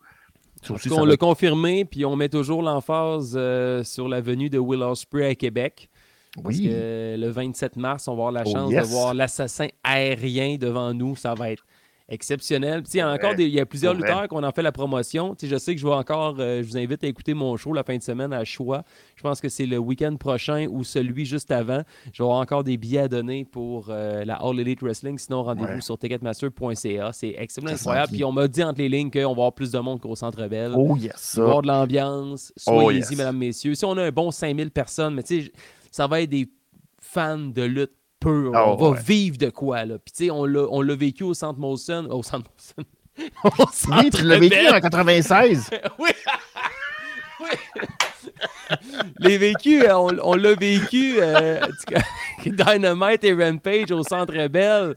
[0.68, 4.50] Ça aussi, qu'on va l'a confirmé, puis on met toujours l'emphase euh, sur la venue
[4.50, 5.90] de Will à Québec.
[6.36, 8.88] Parce Oui, que le 27 mars, on va avoir la Oh, chance yes.
[8.88, 11.16] de voir l'assassin aérien devant nous.
[11.16, 11.64] Ça va être
[12.10, 12.84] exceptionnel.
[12.94, 13.36] Il y a encore Ouais.
[13.36, 15.36] des- il y a plusieurs lutteurs qu'on en fait la promotion.
[15.42, 17.84] Je sais que je vais encore, euh, je vous invite à écouter mon show la
[17.84, 18.84] fin de semaine à choix.
[19.16, 21.82] Je pense que c'est le week-end prochain ou celui juste avant.
[22.12, 25.18] Je vais avoir encore des billets à donner pour euh, la All Elite Wrestling.
[25.18, 25.82] Sinon, rendez-vous Ouais.
[25.82, 27.12] sur ticketmaster.ca.
[27.14, 28.12] C'est extrêmement incroyable.
[28.12, 30.46] Puis on m'a dit entre les lignes qu'on va avoir plus de monde qu'au Centre
[30.48, 30.74] Bell.
[30.76, 32.52] oh yes, avoir de l'ambiance.
[32.68, 33.12] Oh, Soyez-y, yes.
[33.12, 33.76] mesdames, messieurs.
[33.76, 35.52] Si on a un bon 5000 personnes, mais tu sais,
[35.92, 36.50] ça va être des
[37.00, 37.92] fans de lutte
[38.54, 39.00] Ah, on va ouais.
[39.06, 39.96] vivre de quoi, là.
[39.98, 42.08] Puis, tu sais, on l'a on l'a vécu au Centre Molson.
[42.10, 42.90] Au Centre Molson.
[43.44, 45.70] au Oui, Centre tu l'as vécu en 96.
[46.00, 46.10] oui.
[47.42, 47.48] oui.
[49.20, 51.16] Les vécus, euh, on, on l'a vécu.
[51.20, 51.60] euh,
[52.46, 54.96] Dynamite et Rampage au Centre Bell.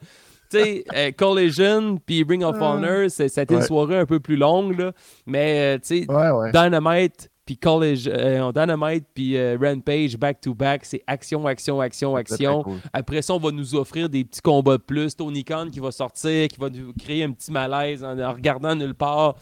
[0.51, 4.07] Tu sais, euh, Collision puis Ring of Honor, c'est- ça a été une soirée un
[4.07, 4.93] peu plus longue, là.
[5.27, 6.53] Mais, euh, tu sais, Ouais, ouais.
[6.53, 12.17] Dynamite puis College, euh, Dynamite puis euh, Rampage back to back, c'est action, action, action,
[12.17, 12.63] action.
[12.65, 12.79] cool.
[12.93, 15.15] Après ça, on va nous offrir des petits combats de plus.
[15.15, 18.75] Tony Khan qui va sortir, qui va nous créer un petit malaise en, en regardant
[18.75, 19.37] nulle part.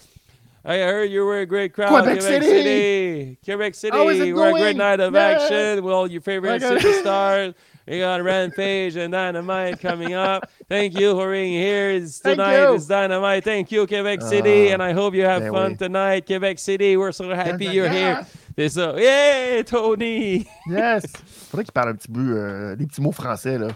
[0.67, 1.91] I heard you were a great crowd.
[1.91, 2.47] Quebec City!
[2.47, 3.39] City.
[3.45, 3.97] Quebec City.
[3.97, 5.21] Is we're a great night of Yeah.
[5.21, 6.77] action with all your favorite Okay.
[6.77, 7.55] superstars.
[7.87, 10.49] We got Rampage and Dynamite coming up.
[10.71, 11.91] Thank you for being here.
[11.91, 12.73] It's tonight.
[12.73, 13.45] It's Dynamite.
[13.45, 14.71] Thank you, Quebec City.
[14.71, 16.97] Ah, and I hope you have fun tonight, Quebec City.
[16.97, 17.93] We're so happy you're yeah.
[17.93, 18.27] here.
[18.57, 18.95] C'est ça.
[18.97, 20.47] Yeah, Tony!
[20.67, 21.05] Yes.
[21.51, 23.69] Faudrait qu'il parle un petit peu euh, des petits mots français, là.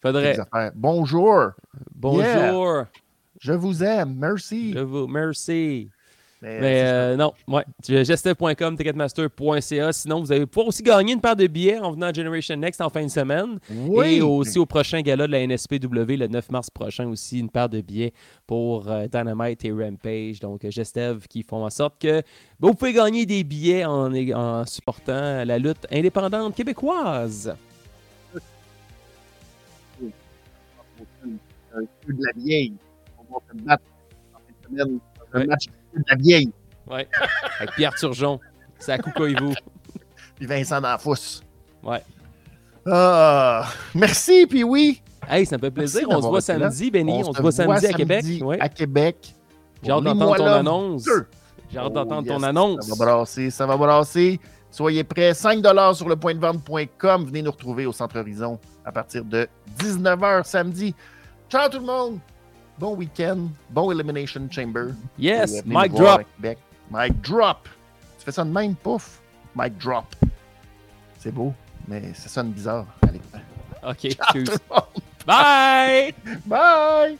[0.00, 0.38] Faudrait.
[0.74, 1.50] Bonjour.
[1.94, 2.86] Bonjour.
[3.40, 4.14] Je vous aime.
[4.16, 4.72] Merci.
[4.72, 5.90] Je vous merci.
[6.44, 6.86] Mais, ça.
[6.86, 7.64] euh, non, ouais.
[7.86, 9.92] Gestev.com, ticketmaster.ca.
[9.92, 12.80] Sinon, vous allez pouvoir aussi gagner une paire de billets en venant à Generation Next
[12.80, 13.58] en fin de semaine.
[13.70, 14.16] oui.
[14.16, 17.68] Et aussi au prochain gala de la NSPW le 9 mars prochain aussi, une paire
[17.68, 18.12] de billets
[18.46, 20.40] pour euh, Dynamite et Rampage.
[20.40, 22.20] Donc, euh, Gestev qui font en sorte que
[22.60, 27.54] ben, vous pouvez gagner des billets en, en supportant la lutte indépendante québécoise.
[31.76, 32.74] un peu de la vieille.
[33.18, 33.82] On va se battre
[34.34, 34.44] en fin
[34.76, 34.98] de semaine.
[35.32, 35.46] Un Ouais.
[35.46, 35.64] match
[35.98, 36.52] de la vieille.
[36.86, 37.08] Ouais.
[37.58, 38.40] Avec Pierre Turgeon.
[38.78, 39.54] C'est à Kukoivu.
[40.36, 41.42] Puis Vincent D'Anfous.
[41.82, 42.02] Ouais.
[42.86, 45.00] Ah, merci, puis oui.
[45.28, 46.02] Hey, ça me fait plaisir.
[46.06, 47.22] Merci On se voit samedi, Benny.
[47.24, 48.24] On, se voit samedi à Québec.
[48.42, 48.60] Ouais.
[48.60, 49.34] À Québec.
[49.82, 51.08] J'ai hâte d'entendre ton annonce.
[51.70, 52.86] J'ai hâte Oh, d'entendre yes, ton annonce.
[52.86, 54.40] Ça va brasser, ça va brasser.
[54.70, 55.34] Soyez prêts.
[55.34, 55.64] 5
[55.94, 57.24] sur le point de vente.com.
[57.24, 60.94] Venez nous retrouver au Centre Horizon à partir de 19h samedi.
[61.48, 62.18] Ciao tout le monde.
[62.78, 63.48] Bon week-end.
[63.70, 64.94] Bon Elimination Chamber.
[65.18, 66.22] Yes, Et, euh, mic drop.
[66.90, 67.68] Mic drop.
[68.18, 69.20] Tu fais ça de même, pouf.
[69.54, 70.06] Mic drop.
[71.18, 71.54] C'est beau,
[71.86, 73.40] mais ça sonne bizarre l'écran.
[73.86, 74.82] OK, Ciao.
[75.26, 76.14] Bye!
[76.46, 77.12] Bye!